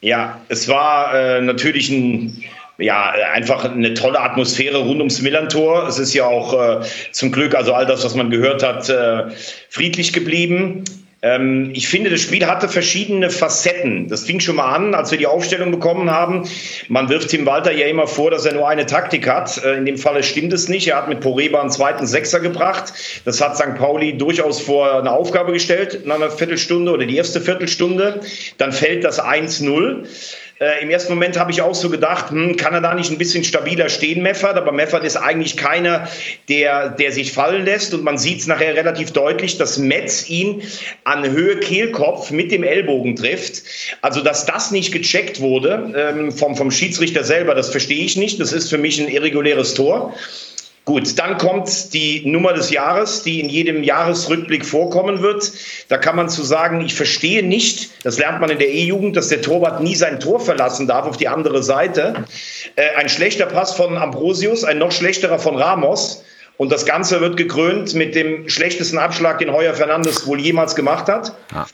[0.00, 2.42] Ja, es war äh, natürlich ein,
[2.78, 5.86] ja, einfach eine tolle Atmosphäre rund ums Millantor.
[5.88, 9.30] Es ist ja auch äh, zum Glück, also all das, was man gehört hat, äh,
[9.70, 10.84] friedlich geblieben.
[11.22, 14.08] Ähm, ich finde, das Spiel hatte verschiedene Facetten.
[14.08, 16.48] Das fing schon mal an, als wir die Aufstellung bekommen haben.
[16.88, 19.64] Man wirft Tim Walter ja immer vor, dass er nur eine Taktik hat.
[19.64, 20.88] Äh, in dem Falle stimmt es nicht.
[20.88, 22.92] Er hat mit Poreba einen zweiten Sechser gebracht.
[23.24, 23.76] Das hat St.
[23.76, 28.20] Pauli durchaus vor eine Aufgabe gestellt, nach einer Viertelstunde oder die erste Viertelstunde.
[28.58, 30.06] Dann fällt das 1-0.
[30.58, 33.18] Äh, Im ersten Moment habe ich auch so gedacht, hm, kann er da nicht ein
[33.18, 34.56] bisschen stabiler stehen, Meffert?
[34.56, 36.08] Aber Meffert ist eigentlich keiner,
[36.48, 37.92] der, der sich fallen lässt.
[37.92, 40.62] Und man sieht es nachher relativ deutlich, dass Metz ihn
[41.04, 43.64] an Höhe Kehlkopf mit dem Ellbogen trifft.
[44.00, 48.40] Also, dass das nicht gecheckt wurde ähm, vom, vom Schiedsrichter selber, das verstehe ich nicht.
[48.40, 50.14] Das ist für mich ein irreguläres Tor.
[50.86, 55.50] Gut, dann kommt die Nummer des Jahres, die in jedem Jahresrückblick vorkommen wird.
[55.88, 59.26] Da kann man zu sagen, ich verstehe nicht, das lernt man in der E-Jugend, dass
[59.26, 62.24] der Torwart nie sein Tor verlassen darf auf die andere Seite.
[62.76, 66.22] Äh, ein schlechter Pass von Ambrosius, ein noch schlechterer von Ramos.
[66.56, 71.08] Und das Ganze wird gekrönt mit dem schlechtesten Abschlag, den Heuer Fernandes wohl jemals gemacht
[71.08, 71.36] hat.
[71.52, 71.66] Ja.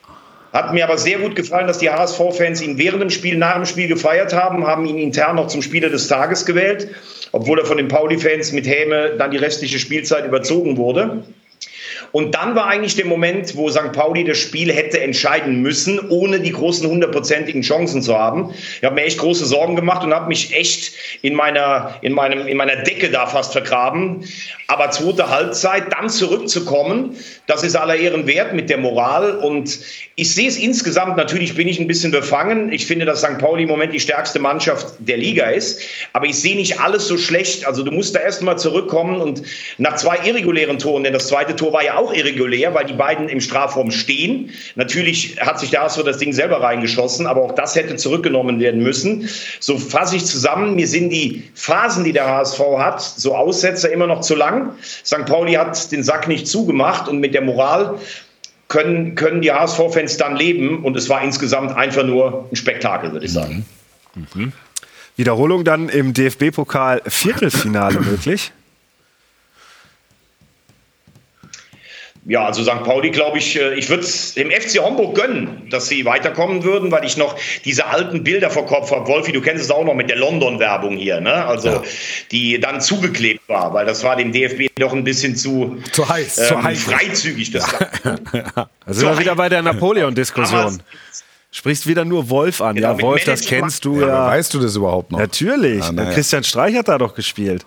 [0.53, 3.65] Hat mir aber sehr gut gefallen, dass die HSV-Fans ihn während dem Spiel, nach dem
[3.65, 6.89] Spiel gefeiert haben, haben ihn intern noch zum Spieler des Tages gewählt
[7.33, 11.25] obwohl er von den Pauli-Fans mit Häme dann die restliche Spielzeit überzogen wurde.
[12.13, 13.93] Und dann war eigentlich der Moment, wo St.
[13.93, 18.55] Pauli das Spiel hätte entscheiden müssen, ohne die großen hundertprozentigen Chancen zu haben.
[18.77, 20.93] Ich habe mir echt große Sorgen gemacht und habe mich echt
[21.23, 24.25] in meiner, in, meinem, in meiner Decke da fast vergraben.
[24.69, 29.37] Aber zweite Halbzeit, dann zurückzukommen, das ist aller Ehren wert mit der Moral.
[29.37, 29.79] Und
[30.17, 32.73] ich sehe es insgesamt, natürlich bin ich ein bisschen befangen.
[32.73, 33.39] Ich finde, dass St.
[33.39, 35.81] Pauli im Moment die stärkste Mannschaft der Liga ist.
[36.13, 37.67] Aber ich sehe nicht alles so schlecht.
[37.67, 39.43] Also du musst da erst mal zurückkommen und
[39.79, 43.29] nach zwei irregulären Toren, denn das zweite Tor war ja auch irregulär, weil die beiden
[43.29, 44.51] im Strafraum stehen.
[44.75, 48.83] Natürlich hat sich der HSV das Ding selber reingeschossen, aber auch das hätte zurückgenommen werden
[48.83, 49.29] müssen.
[49.61, 54.07] So fasse ich zusammen, mir sind die Phasen, die der HSV hat, so Aussetzer immer
[54.07, 54.73] noch zu lang.
[55.05, 55.27] St.
[55.27, 57.99] Pauli hat den Sack nicht zugemacht und mit der Moral
[58.69, 60.83] können, können die HSV-Fans dann leben.
[60.83, 63.65] Und es war insgesamt einfach nur ein Spektakel, würde ich sagen.
[64.15, 64.53] Mhm.
[65.17, 68.53] Wiederholung dann im DFB-Pokal Viertelfinale möglich?
[72.25, 72.85] Ja, also St.
[72.85, 76.93] Pauli, glaube ich, äh, ich würde es dem FC Homburg gönnen, dass sie weiterkommen würden,
[76.93, 79.09] weil ich noch diese alten Bilder vor Kopf habe.
[79.09, 81.33] Wolfi, du kennst es auch noch mit der London-Werbung hier, ne?
[81.33, 81.83] Also, ja.
[82.31, 86.39] die dann zugeklebt war, weil das war dem DFB doch ein bisschen zu, zu heiß,
[86.39, 86.83] ähm, zu heiß.
[86.85, 87.51] freizügig.
[87.51, 87.67] Das
[88.05, 88.17] ja.
[88.87, 90.81] Da sind wir wieder bei der Napoleon-Diskussion.
[91.51, 92.77] Sprichst wieder nur Wolf an.
[92.77, 94.27] Genau, ja, Wolf, das kennst du ja.
[94.29, 95.19] Weißt du das überhaupt noch?
[95.19, 95.83] Natürlich.
[95.83, 97.67] Ah, Christian Streich hat da doch gespielt.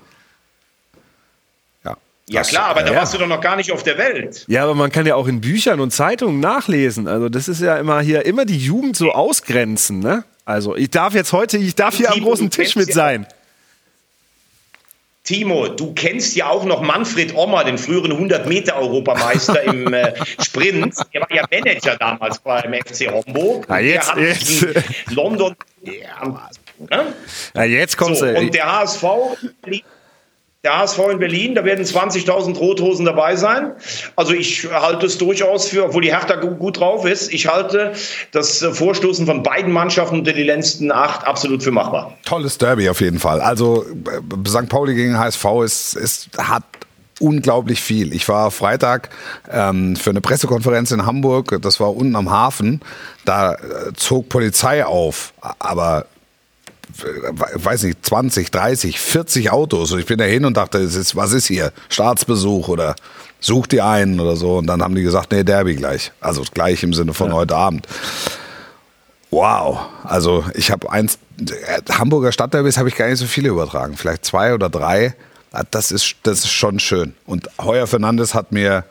[2.28, 3.00] Ja das, klar, aber da ja.
[3.00, 4.46] warst du doch noch gar nicht auf der Welt.
[4.48, 7.08] Ja, aber man kann ja auch in Büchern und Zeitungen nachlesen.
[7.08, 10.00] Also das ist ja immer hier immer die Jugend so ausgrenzen.
[10.00, 10.24] Ne?
[10.44, 13.28] Also ich darf jetzt heute, ich darf hier Timo, am großen Tisch mit sein.
[15.24, 20.96] Timo, du kennst ja auch noch Manfred Ommer, den früheren 100-Meter-Europameister im äh, Sprint.
[21.14, 23.68] Der war ja Manager damals beim FC Homburg.
[23.68, 24.64] Ja, jetzt, der hat jetzt.
[24.64, 25.56] in London.
[25.82, 26.46] Ja,
[27.56, 29.04] ja, jetzt kommst so, Und der HSV
[30.66, 33.74] der HSV in Berlin, da werden 20.000 Rothosen dabei sein.
[34.16, 37.94] Also ich halte es durchaus für, obwohl die Hertha gut drauf ist, ich halte
[38.32, 42.18] das äh, Vorstoßen von beiden Mannschaften unter die letzten acht absolut für machbar.
[42.26, 43.42] Tolles Derby auf jeden Fall.
[43.42, 44.68] Also äh, St.
[44.68, 46.64] Pauli gegen HSV ist, ist hat
[47.20, 48.14] unglaublich viel.
[48.14, 49.10] Ich war Freitag
[49.50, 52.82] ähm, für eine Pressekonferenz in Hamburg, das war unten am Hafen,
[53.24, 53.58] da äh,
[53.96, 56.08] zog Polizei auf, aber
[57.04, 59.92] weiß nicht, 20, 30, 40 Autos.
[59.92, 61.72] Und ich bin da hin und dachte, ist, was ist hier?
[61.90, 62.96] Staatsbesuch oder
[63.40, 64.58] sucht die einen oder so.
[64.58, 66.12] Und dann haben die gesagt, nee, Derby gleich.
[66.22, 67.34] Also gleich im Sinne von ja.
[67.34, 67.88] heute Abend.
[69.32, 69.80] Wow.
[70.04, 71.20] Also ich habe eins,
[71.92, 73.98] Hamburger Stadtderbys habe ich gar nicht so viele übertragen.
[73.98, 75.16] Vielleicht zwei oder drei.
[75.72, 77.14] Das ist, das ist schon schön.
[77.26, 78.86] Und Heuer Fernandes hat mir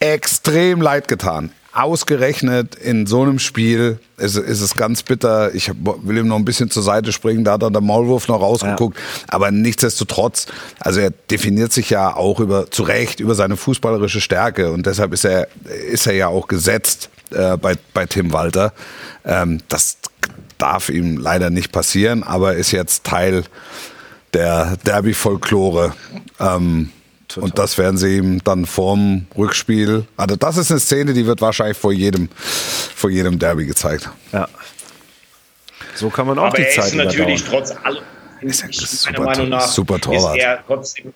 [0.00, 5.54] extrem leid getan ausgerechnet in so einem Spiel ist, ist es ganz bitter.
[5.54, 8.40] Ich will ihm noch ein bisschen zur Seite springen, da hat er der Maulwurf noch
[8.40, 8.96] rausgeguckt.
[8.96, 9.04] Ja.
[9.28, 10.46] Aber nichtsdestotrotz,
[10.78, 15.12] also er definiert sich ja auch über, zu Recht über seine fußballerische Stärke und deshalb
[15.12, 15.48] ist er,
[15.90, 18.72] ist er ja auch gesetzt äh, bei, bei Tim Walter.
[19.24, 19.98] Ähm, das
[20.58, 23.44] darf ihm leider nicht passieren, aber ist jetzt Teil
[24.32, 25.92] der Derby-Folklore.
[26.38, 26.90] Ähm,
[27.34, 27.48] Total.
[27.48, 30.04] Und das werden sie ihm dann vorm Rückspiel.
[30.16, 34.08] Also das ist eine Szene, die wird wahrscheinlich vor jedem, vor jedem Derby gezeigt.
[34.32, 34.48] Ja.
[35.94, 38.02] So kann man auch Aber die er Zeit ist natürlich trotz allem,
[38.40, 40.36] ist ja super, meiner Meinung nach, super Torwart.
[40.36, 41.12] ist er trotzdem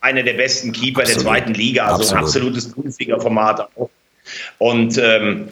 [0.00, 1.24] einer der besten Keeper Absolut.
[1.24, 1.84] der zweiten Liga.
[1.84, 2.14] Also Absolut.
[2.16, 3.68] ein absolutes Bundesliga-Format.
[4.58, 5.48] Und ähm,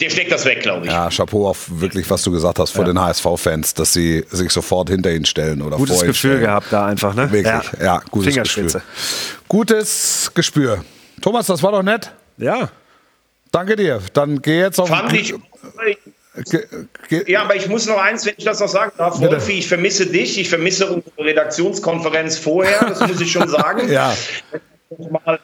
[0.00, 0.92] der steckt das weg, glaube ich.
[0.92, 2.92] Ja, Chapeau auf wirklich, was du gesagt hast, vor ja.
[2.92, 6.40] den HSV-Fans, dass sie sich sofort hinter ihn stellen oder Gutes Gefühl stellen.
[6.40, 7.30] gehabt da einfach, ne?
[7.32, 8.82] Wirklich, ja, ja gutes Gespür.
[9.48, 10.84] Gutes Gespür.
[11.20, 12.12] Thomas, das war doch nett.
[12.36, 12.70] Ja.
[13.50, 14.00] Danke dir.
[14.12, 14.88] Dann geh jetzt auf.
[14.88, 15.34] Fand ich.
[17.26, 19.18] Ja, aber ich muss noch eins, wenn ich das noch sagen darf.
[19.18, 19.32] Bitte.
[19.32, 23.88] Wolfi, ich vermisse dich, ich vermisse unsere Redaktionskonferenz vorher, das muss ich schon sagen.
[23.92, 24.14] Ja.
[25.10, 25.38] Mal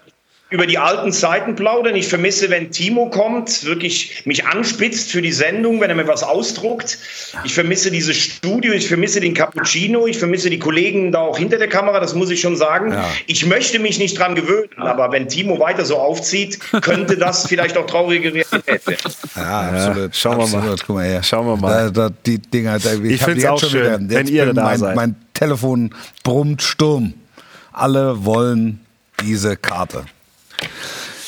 [0.54, 1.96] über die alten Zeiten plaudern.
[1.96, 6.22] Ich vermisse, wenn Timo kommt, wirklich mich anspitzt für die Sendung, wenn er mir was
[6.22, 6.96] ausdruckt.
[7.42, 11.58] Ich vermisse dieses Studio, ich vermisse den Cappuccino, ich vermisse die Kollegen da auch hinter
[11.58, 12.92] der Kamera, das muss ich schon sagen.
[12.92, 13.04] Ja.
[13.26, 17.76] Ich möchte mich nicht dran gewöhnen, aber wenn Timo weiter so aufzieht, könnte das vielleicht
[17.76, 19.12] auch traurige Realität werden.
[19.34, 20.14] Ja, absolut.
[20.14, 20.76] schauen wir mal.
[20.86, 21.22] Guck mal her.
[21.24, 21.90] Schauen wir mal.
[21.90, 24.54] Da, da, die Dinger, da, ich, Ich die jetzt auch schon schön, wieder, wenn ihr
[24.54, 24.94] da mein, seid.
[24.94, 25.92] Mein Telefon
[26.22, 27.14] brummt Sturm.
[27.72, 28.78] Alle wollen
[29.20, 30.04] diese Karte.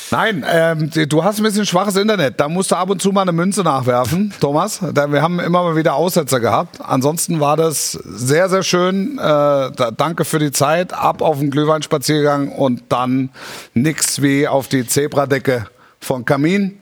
[0.09, 2.39] Nein, ähm, du hast ein bisschen schwaches Internet.
[2.39, 4.79] Da musst du ab und zu mal eine Münze nachwerfen, Thomas.
[4.93, 6.79] Da, wir haben immer mal wieder Aussetzer gehabt.
[6.81, 9.17] Ansonsten war das sehr, sehr schön.
[9.17, 10.93] Äh, da, danke für die Zeit.
[10.93, 13.31] Ab auf den Glühweinspaziergang und dann
[13.73, 15.67] nix wie auf die Zebradecke
[15.99, 16.79] von Kamin.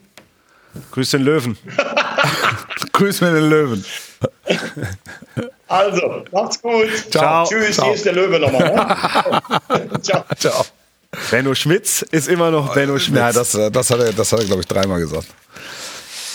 [0.91, 1.57] Grüß den Löwen.
[2.91, 3.85] Grüß mir den Löwen.
[5.67, 6.89] Also, macht's gut.
[7.09, 7.45] Ciao.
[7.47, 7.85] Tschüss, Ciao.
[7.87, 8.75] hier ist der Löwe nochmal.
[9.69, 10.01] Ne?
[10.01, 10.23] Ciao.
[10.37, 10.65] Ciao.
[11.31, 13.17] Benno Schmitz ist immer noch Benno Schmitz.
[13.19, 15.27] Ja, das, das hat er, das hat er glaube ich, dreimal gesagt.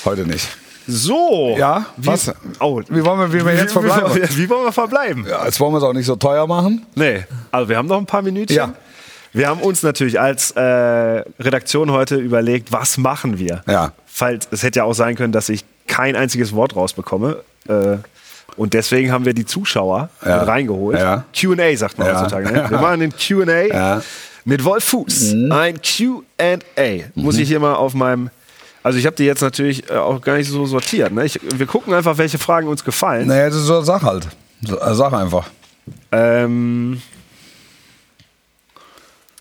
[0.04, 0.48] Heute nicht.
[0.86, 1.54] so.
[1.58, 2.32] Ja, Wie, was?
[2.58, 4.14] Oh, Wie wollen wir, wie wir jetzt verbleiben?
[4.14, 5.26] wie, wie wollen wir verbleiben?
[5.28, 6.86] Ja, jetzt wollen wir es auch nicht so teuer machen.
[6.94, 8.56] Nee, also wir haben noch ein paar Minütchen.
[8.56, 8.72] Ja.
[9.32, 13.62] Wir haben uns natürlich als äh, Redaktion heute überlegt, was machen wir?
[13.68, 13.92] Ja.
[14.06, 17.36] Falls, es hätte ja auch sein können, dass ich kein einziges Wort rausbekomme.
[17.68, 17.98] Äh,
[18.56, 20.42] und deswegen haben wir die Zuschauer Ja.
[20.42, 20.98] reingeholt.
[20.98, 21.24] Ja.
[21.38, 22.50] Q&A sagt man heutzutage.
[22.52, 22.66] Ne?
[22.70, 24.02] Wir machen den Q&A Ja.
[24.44, 25.34] Mit Wolf Fuß.
[25.50, 26.98] Ein Q&A.
[27.14, 28.30] Muss ich hier mal auf meinem...
[28.82, 31.12] Also ich habe die jetzt natürlich äh, auch gar nicht so sortiert.
[31.12, 31.26] Ne?
[31.26, 33.28] Ich, wir gucken einfach, welche Fragen uns gefallen.
[33.28, 34.28] Naja, das ist so eine Sache halt.
[34.66, 35.50] Äh, Sag einfach.
[36.12, 37.02] Ähm,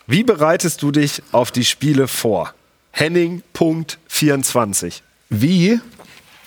[0.07, 2.53] wie bereitest du dich auf die Spiele vor?
[2.91, 5.01] Henning.24.
[5.29, 5.79] Wie?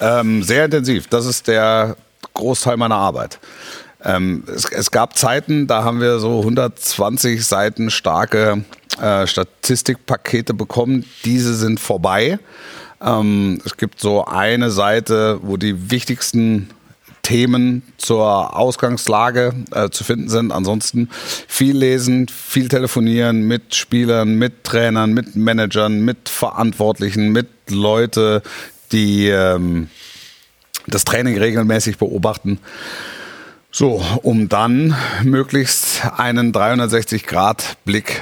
[0.01, 1.07] Ähm, sehr intensiv.
[1.07, 1.97] Das ist der
[2.35, 3.39] Großteil meiner Arbeit.
[4.05, 8.65] Ähm, es, es gab Zeiten, da haben wir so 120 Seiten starke
[9.01, 11.05] äh, Statistikpakete bekommen.
[11.25, 12.39] Diese sind vorbei.
[13.01, 16.71] Ähm, es gibt so eine Seite, wo die wichtigsten
[17.23, 20.51] Themen zur Ausgangslage äh, zu finden sind.
[20.51, 21.09] Ansonsten
[21.47, 28.43] viel lesen, viel telefonieren mit Spielern, mit Trainern, mit Managern, mit Verantwortlichen, mit Leute,
[28.91, 29.89] die ähm,
[30.89, 32.59] das Training regelmäßig beobachten.
[33.75, 38.21] So, um dann möglichst einen 360-Grad-Blick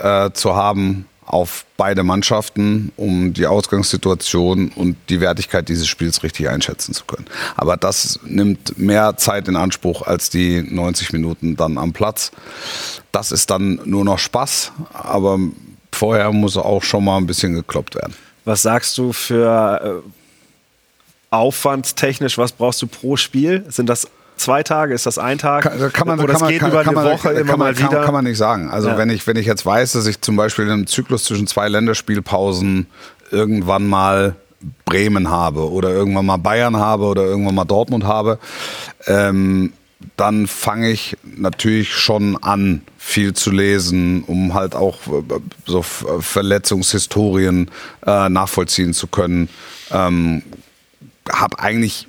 [0.00, 6.48] äh, zu haben auf beide Mannschaften, um die Ausgangssituation und die Wertigkeit dieses Spiels richtig
[6.48, 7.26] einschätzen zu können.
[7.56, 12.30] Aber das nimmt mehr Zeit in Anspruch als die 90 Minuten dann am Platz.
[13.10, 15.40] Das ist dann nur noch Spaß, aber
[15.90, 18.14] vorher muss auch schon mal ein bisschen gekloppt werden.
[18.44, 20.08] Was sagst du für äh,
[21.30, 22.38] aufwandstechnisch?
[22.38, 23.64] Was brauchst du pro Spiel?
[23.68, 24.06] Sind das
[24.36, 24.94] zwei Tage?
[24.94, 25.62] Ist das ein Tag?
[25.64, 27.78] Kann, kann man, Oder kann man, geht kann, über eine man, Woche kann, immer mal
[27.78, 28.04] wieder?
[28.04, 28.70] kann man nicht sagen.
[28.70, 28.98] Also Ja.
[28.98, 31.68] wenn ich wenn ich jetzt weiß, dass ich zum Beispiel in einem Zyklus zwischen zwei
[31.68, 32.86] Länderspielpausen
[33.30, 34.36] irgendwann mal
[34.84, 38.38] Bremen habe oder irgendwann mal Bayern habe oder irgendwann mal Dortmund habe,
[39.06, 39.72] ähm,
[40.16, 45.22] dann fange ich natürlich schon an, viel zu lesen, um halt auch äh,
[45.66, 47.70] so F- Verletzungshistorien
[48.06, 49.48] äh, nachvollziehen zu können.
[49.90, 50.42] Ähm,
[51.30, 52.08] habe eigentlich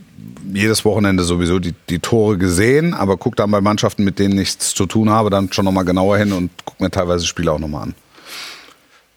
[0.53, 4.73] jedes Wochenende sowieso die, die Tore gesehen, aber gucke dann bei Mannschaften, mit denen nichts
[4.73, 7.83] zu tun habe, dann schon nochmal genauer hin und gucke mir teilweise Spiele auch nochmal
[7.83, 7.95] an.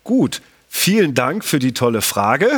[0.04, 0.42] Gut.
[0.68, 2.50] Vielen Dank für die tolle Frage.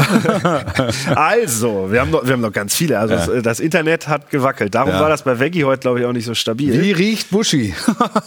[1.14, 2.98] also, wir haben, noch, wir haben noch ganz viele.
[2.98, 4.74] Also, das, das Internet hat gewackelt.
[4.74, 5.00] Darum Ja.
[5.00, 6.82] war das bei Veggie heute, glaube ich, auch nicht so stabil.
[6.82, 7.74] Wie riecht Buschi?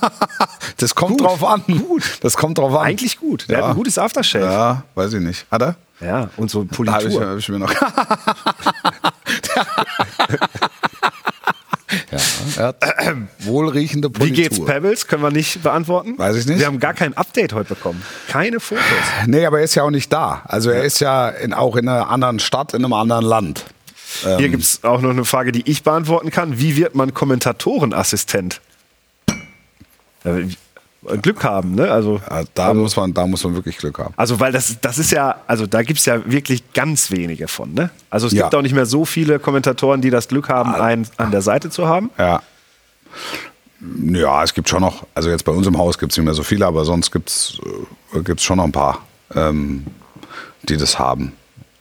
[0.78, 1.28] das kommt Gut.
[1.28, 1.64] drauf an.
[1.68, 2.04] Gut.
[2.22, 2.86] Das kommt drauf an.
[2.86, 3.50] Eigentlich gut.
[3.50, 3.64] Der Ja.
[3.66, 4.46] hat ein gutes Aftershave.
[4.46, 4.52] Ja.
[4.52, 5.46] Ja, weiß ich nicht.
[5.52, 5.76] Hat er?
[6.38, 7.30] und so Da habe ich, Politur.
[7.30, 7.72] hab ich mir noch.
[12.12, 12.20] ja,
[12.58, 12.76] er hat
[13.40, 14.36] wohlriechende Wie Politur.
[14.44, 15.08] geht's Pebbles?
[15.08, 16.18] Können wir nicht beantworten.
[16.18, 16.60] Weiß ich nicht.
[16.60, 18.02] Wir haben gar kein Update heute bekommen.
[18.28, 18.84] Keine Fotos.
[19.28, 20.42] Nee, aber er ist ja auch nicht da.
[20.46, 23.66] Also er ist ja in, auch in einer anderen Stadt, in einem anderen Land.
[24.24, 24.52] Hier Ähm.
[24.52, 26.60] gibt es auch noch eine Frage, die ich beantworten kann.
[26.60, 28.62] Wie wird man Kommentatorenassistent?
[31.08, 31.92] Äh, Glück haben, ne?
[31.92, 34.14] Also, Ja, da, muss man, da muss man wirklich Glück haben.
[34.18, 37.74] also weil das, das ist ja, also da gibt es ja wirklich ganz wenige von,
[37.74, 37.90] ne?
[38.10, 38.44] Also es Ja.
[38.44, 41.70] gibt auch nicht mehr so viele Kommentatoren, die das Glück haben, einen an der Seite
[41.70, 42.10] zu haben.
[42.18, 42.42] Ja.
[44.04, 46.36] Ja, es gibt schon noch, also jetzt bei uns im Haus gibt es nicht mehr
[46.36, 47.60] so viele, aber sonst gibt es
[48.24, 49.00] gibt's schon noch ein paar,
[49.34, 49.86] ähm,
[50.70, 51.34] die das haben.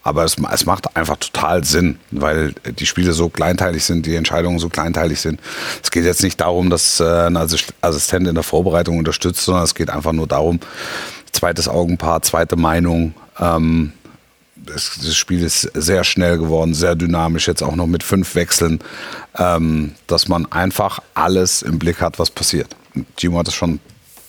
[0.02, 4.58] Aber es, es macht einfach total Sinn, weil die Spiele so kleinteilig sind, die Entscheidungen
[4.58, 5.40] so kleinteilig sind.
[5.82, 9.64] Es geht jetzt nicht darum, dass äh, ein Assist- Assistent in der Vorbereitung unterstützt, sondern
[9.64, 10.60] es geht einfach nur darum,
[11.32, 13.92] zweites Augenpaar, zweite Meinung, ähm,
[14.56, 18.80] das, das Spiel ist sehr schnell geworden, sehr dynamisch, jetzt auch noch mit fünf Wechseln,
[19.38, 22.76] ähm, dass man einfach alles im Blick hat, was passiert.
[23.16, 23.80] Timo hat das schon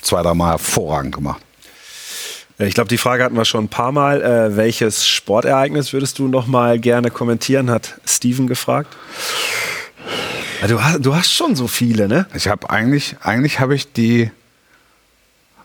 [0.02, 1.42] zwei, drei Mal hervorragend gemacht.
[2.58, 4.22] Ja, Ich glaube, die Frage hatten wir schon ein paar Mal.
[4.22, 8.96] Äh, welches Sportereignis würdest du noch mal gerne kommentieren, hat Steven gefragt.
[10.62, 12.28] Ja, du, hast, du hast schon so viele, ne?
[12.36, 14.30] Ich habe eigentlich, eigentlich habe ich die,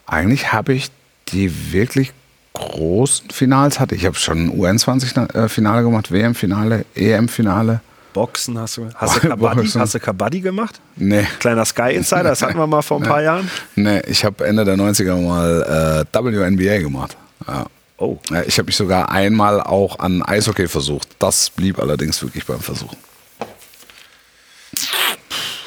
[0.07, 0.89] eigentlich habe ich
[1.29, 2.13] die wirklich
[2.53, 3.93] großen Finals hatte.
[3.93, 7.81] Ich habe schon UN20-Finale gemacht, WM-Finale, EM-Finale.
[8.17, 8.89] Boxen hast du.
[8.95, 10.81] Hast du Kabaddi, hast du Kabaddi gemacht?
[10.95, 11.27] Nee.
[11.37, 13.47] Kleiner Sky Insider, das hatten wir mal vor ein paar Jahren.
[13.75, 17.15] Nee, ich habe Ende der 90er mal äh, WNBA gemacht.
[17.47, 17.67] Ja.
[17.97, 18.17] Oh.
[18.31, 21.09] Ja, Ich habe mich sogar einmal auch an Eishockey versucht.
[21.19, 22.91] Das blieb allerdings wirklich beim Versuch.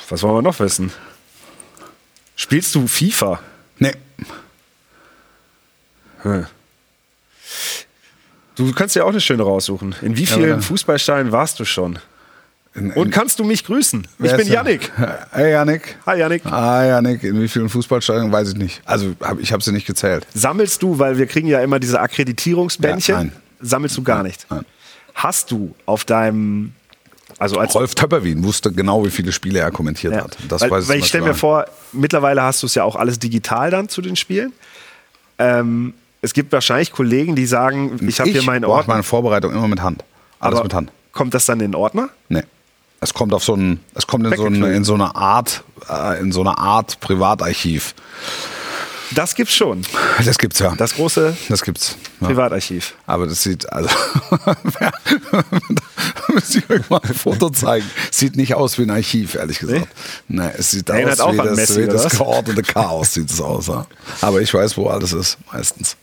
[0.08, 0.90] Was wollen wir noch wissen?
[2.34, 3.38] Spielst du FIFA?
[3.78, 3.94] Nee.
[6.22, 6.46] Hm.
[8.56, 9.94] Du kannst dir auch eine schöne raussuchen.
[10.02, 10.62] In wie vielen oder?
[10.62, 12.00] Fußballsteinen warst du schon?
[12.74, 14.06] In- Und kannst du mich grüßen?
[14.22, 14.46] Ich bin?
[14.46, 14.92] Yannick.
[15.32, 15.96] Hey Yannick.
[16.06, 16.46] Hi Yannick.
[16.46, 18.80] Ah, Yannick, in wie vielen Fußballstadien weiß ich nicht.
[18.84, 20.26] Also hab, ich habe sie nicht gezählt.
[20.34, 23.32] Sammelst du, weil wir kriegen ja immer diese Akkreditierungsbändchen, Ja, nein.
[23.60, 24.46] sammelst du gar nicht?
[24.50, 24.64] Nein.
[25.14, 26.72] Hast du auf deinem,
[27.38, 30.24] also als Rolf Töpperwien wusste genau, wie viele Spiele er kommentiert Ja.
[30.24, 30.36] hat.
[30.48, 33.18] Das weil, weiß weil ich stelle mir vor, mittlerweile hast du es ja auch alles
[33.18, 34.52] digital dann zu den Spielen.
[35.38, 38.94] Ähm, es gibt wahrscheinlich Kollegen, die sagen, ich habe hier meinen mache Ordner.
[38.94, 40.04] meine Vorbereitung immer mit Hand.
[40.38, 40.92] Alles aber mit Hand.
[41.12, 42.10] kommt das dann in den Ordner?
[42.28, 42.42] Nee.
[43.00, 44.76] Es kommt auf so ein, es kommt in so, eine, Weggeknüllt.
[44.76, 47.94] in so eine Art, äh, in so eine Art Privatarchiv.
[49.12, 49.82] Das gibt's schon.
[50.24, 50.74] Das gibt's ja.
[50.76, 51.96] Das große Das gibt's.
[52.20, 52.28] Ja.
[52.28, 52.94] Privatarchiv.
[53.06, 53.88] Aber das sieht, also,
[54.44, 54.92] da
[56.32, 57.90] müsste ich euch mal ein Foto zeigen.
[58.10, 59.88] Sieht nicht aus wie ein Archiv, ehrlich gesagt.
[60.28, 63.66] Nee, es sieht Erinnert aus wie das, Messi, wie das geordnete Chaos, sieht es aus.
[63.66, 63.86] Ja.
[64.20, 65.96] Aber ich weiß, wo alles ist, meistens.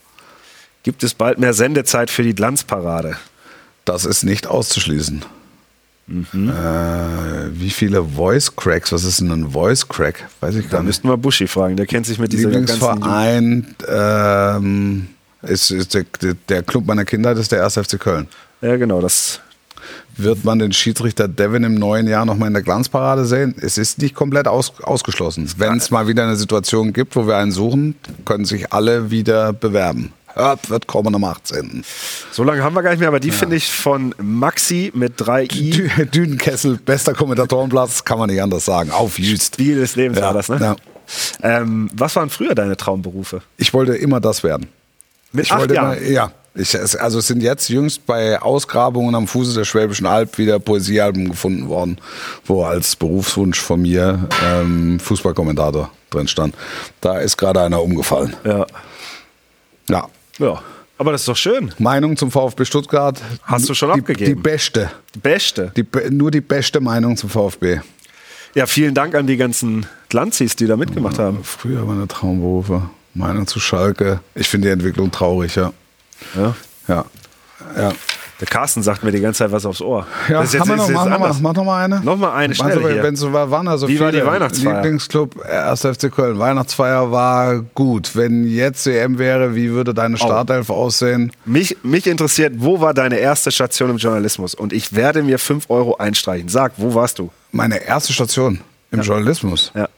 [0.82, 3.16] Gibt es bald mehr Sendezeit für die Glanzparade?
[3.84, 5.24] Das ist nicht auszuschließen.
[6.08, 6.48] Mhm.
[6.48, 8.92] Äh, wie viele Voice Cracks?
[8.92, 10.26] Was ist denn ein Voice Crack?
[10.40, 10.86] Weiß ich Da gar nicht.
[10.88, 12.80] müssten wir Buschi fragen, der kennt sich mit dieser ganzen...
[12.80, 15.08] Lieblingsverein ähm,
[15.42, 16.04] ist, ist der,
[16.48, 17.74] der Club meiner Kindheit ist der 1.
[17.74, 18.26] FC Köln.
[18.62, 19.40] Ja, genau, das
[20.16, 23.54] Wird man den Schiedsrichter Devin im neuen Jahr nochmal in der Glanzparade sehen?
[23.60, 25.48] Es ist nicht komplett aus, ausgeschlossen.
[25.58, 27.94] Wenn es mal wieder eine Situation gibt, wo wir einen suchen,
[28.24, 30.12] können sich alle wieder bewerben.
[30.38, 31.82] Hört, wird kommen am 18.
[32.30, 35.44] So lange haben wir gar nicht mehr, aber die finde ich von Maxi mit drei
[35.44, 35.70] I.
[35.70, 38.92] Dü Dünenkessel, bester Kommentatorenplatz, kann man nicht anders sagen.
[38.92, 39.54] Auf Jüst.
[39.54, 40.58] Spiel des Lebens Ja, war das, ne?
[40.60, 40.76] ja.
[41.42, 43.42] Ähm, was waren früher deine Traumberufe?
[43.56, 44.68] Ich wollte immer das werden.
[45.32, 45.98] Mit Ich acht wollte Jahren?
[45.98, 46.32] Immer, ja.
[46.54, 51.30] Ich, also es sind jetzt jüngst bei Ausgrabungen am Fuße der Schwäbischen Alb wieder Poesiealben
[51.30, 51.98] gefunden worden,
[52.46, 56.54] wo als Berufswunsch von mir ähm, Fußballkommentator drin stand.
[57.00, 58.34] Da ist gerade einer umgefallen.
[58.44, 58.66] Ja.
[59.88, 60.08] Ja.
[60.38, 60.62] Ja.
[60.98, 61.72] Aber das ist doch schön.
[61.78, 63.22] Meinung zum VfB Stuttgart.
[63.42, 64.34] Hast du schon die, abgegeben?
[64.34, 64.90] Die beste.
[65.14, 65.72] Die beste.
[65.76, 67.80] Die, nur die beste Meinung zum VfB.
[68.54, 71.44] Ja, vielen Dank an die ganzen Glanzis, die da mitgemacht haben.
[71.44, 72.90] Früher meine Traumberufe.
[73.14, 74.20] Meinung zu Schalke.
[74.34, 75.72] Ich finde die Entwicklung traurig, ja.
[76.34, 76.56] Ja.
[76.88, 77.04] Ja.
[77.76, 77.92] Ja.
[78.40, 80.06] Der Carsten sagt mir die ganze Zeit was aufs Ohr.
[80.28, 81.40] Ja, das ist jetzt, haben wir noch, ist mach, jetzt noch mal, anders.
[81.40, 82.00] mach noch mal eine.
[82.00, 83.02] Noch mal eine, schnell hier.
[83.02, 84.74] Wenn so war, waren also Wie war die Weihnachtsfeier?
[84.76, 85.80] Lieblingsclub 1.
[85.80, 86.38] FC Köln.
[86.38, 88.14] Weihnachtsfeier war gut.
[88.14, 91.32] Wenn jetzt EM wäre, wie würde deine Startelf aussehen?
[91.44, 94.54] Mich, mich interessiert, wo war deine erste Station im Journalismus?
[94.54, 96.48] Und ich werde mir 5 Euro einstreichen.
[96.48, 97.30] Sag, wo warst du?
[97.50, 98.60] Meine erste Station
[98.92, 99.72] im Journalismus.
[99.74, 99.88] Ja.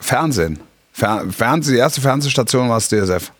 [0.00, 0.60] Fernsehen.
[0.92, 3.32] Fer Fernseh, die erste Fernsehstation war das DSF.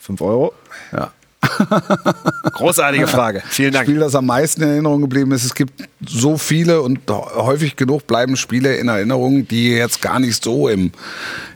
[0.00, 0.52] 5 Euro.
[0.92, 1.12] Ja.
[2.52, 3.42] Großartige Frage.
[3.48, 3.86] Vielen Dank.
[3.86, 5.44] Spiel, das am meisten in Erinnerung geblieben ist.
[5.44, 10.42] Es gibt so viele und häufig genug bleiben Spiele in Erinnerung, die jetzt gar nicht
[10.42, 10.92] so im,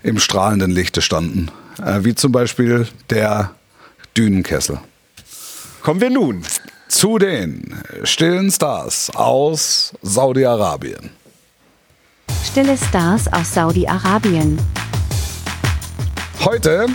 [0.02, 1.50] im strahlenden Lichte standen.
[1.84, 3.52] Äh, wie zum Beispiel der
[4.16, 4.80] Dünenkessel.
[5.82, 6.42] Kommen wir nun.
[6.88, 11.10] Zu den stillen Stars aus Saudi-Arabien.
[12.44, 14.58] Stille Stars aus Saudi-Arabien.
[16.44, 16.86] Heute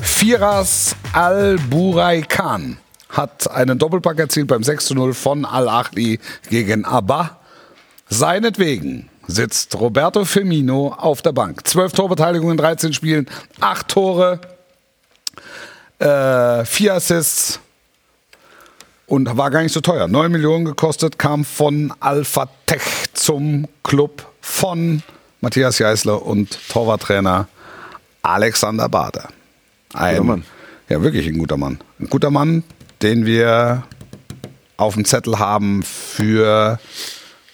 [0.00, 2.78] Firas Al-Buraikan
[3.08, 6.20] hat einen Doppelpack erzielt beim 6 zu 0 von Al-Ahli
[6.50, 7.38] gegen Abba.
[8.08, 11.66] Seinetwegen sitzt Roberto Firmino auf der Bank.
[11.66, 13.26] 12 Torbeteiligungen in 13 Spielen,
[13.60, 14.40] 8 Tore,
[15.98, 17.60] äh, 4 Assists
[19.06, 20.08] und war gar nicht so teuer.
[20.08, 22.80] 9 Millionen gekostet, kam von Al-Fateh
[23.14, 25.02] zum Club von
[25.40, 27.48] Matthias Jeißler und Torwarttrainer
[28.22, 29.28] Alexander Bader.
[29.94, 30.44] Ein, Guter Mann.
[30.88, 31.78] Ja, wirklich ein guter Mann.
[31.98, 32.62] Ein guter Mann,
[33.02, 33.84] den wir
[34.76, 36.78] auf dem Zettel haben für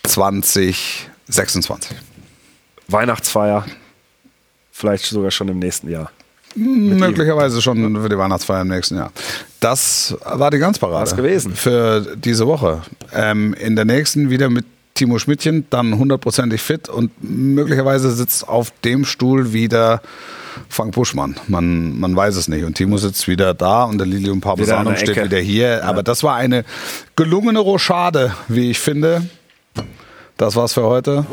[0.05, 1.97] 2026.
[2.89, 3.65] Weihnachtsfeier.
[4.71, 6.11] Vielleicht sogar schon im nächsten Jahr.
[6.57, 9.11] Möglicherweise schon für die Weihnachtsfeier im nächsten Jahr.
[9.61, 10.99] Das war die Ganzparade.
[10.99, 11.55] War's gewesen.
[11.55, 12.83] Für diese Woche.
[13.13, 18.71] Ähm, in der nächsten wieder mit Timo Schmidtchen, dann hundertprozentig fit und möglicherweise sitzt auf
[18.85, 20.01] dem Stuhl wieder
[20.69, 21.37] Frank Buschmann.
[21.49, 22.65] Man, man weiß es nicht.
[22.65, 25.85] Und Timo sitzt wieder da und der Lilium Parmesanum steht wieder hier.
[25.85, 26.65] Aber das war eine
[27.17, 29.29] gelungene Rochade, wie ich finde.
[30.37, 31.25] Das war's für heute.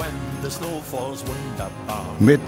[2.20, 2.42] Mit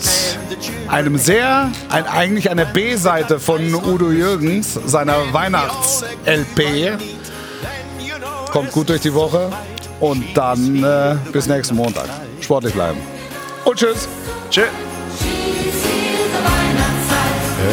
[0.88, 6.99] einem sehr, ein, eigentlich einer B-Seite von Udo Jürgens, seiner Weihnachts-LP.
[8.51, 9.51] Kommt gut durch die Woche
[9.99, 12.07] und dann äh, bis nächsten Montag.
[12.41, 12.99] Sportlich bleiben.
[13.65, 14.07] Und tschüss.
[14.51, 14.63] Tschö.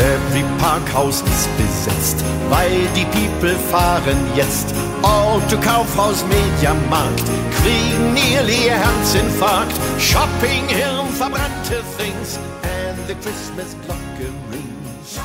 [0.00, 4.74] Every Parkhaus ist besetzt, weil die People fahren jetzt.
[5.02, 7.24] Auto, Kaufhaus, Mediamarkt,
[7.60, 9.78] kriegen nearly Herzinfarkt.
[9.98, 15.20] Shopping, Hirn, verbrannte Things, and the Christmas Glocke rings.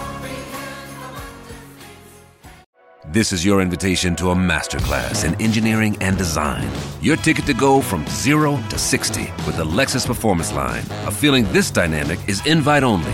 [3.13, 6.69] This is your invitation to a masterclass in engineering and design.
[6.99, 10.83] Your ticket to go from zero to 60 with the Lexus Performance Line.
[11.05, 13.13] A feeling this dynamic is invite only.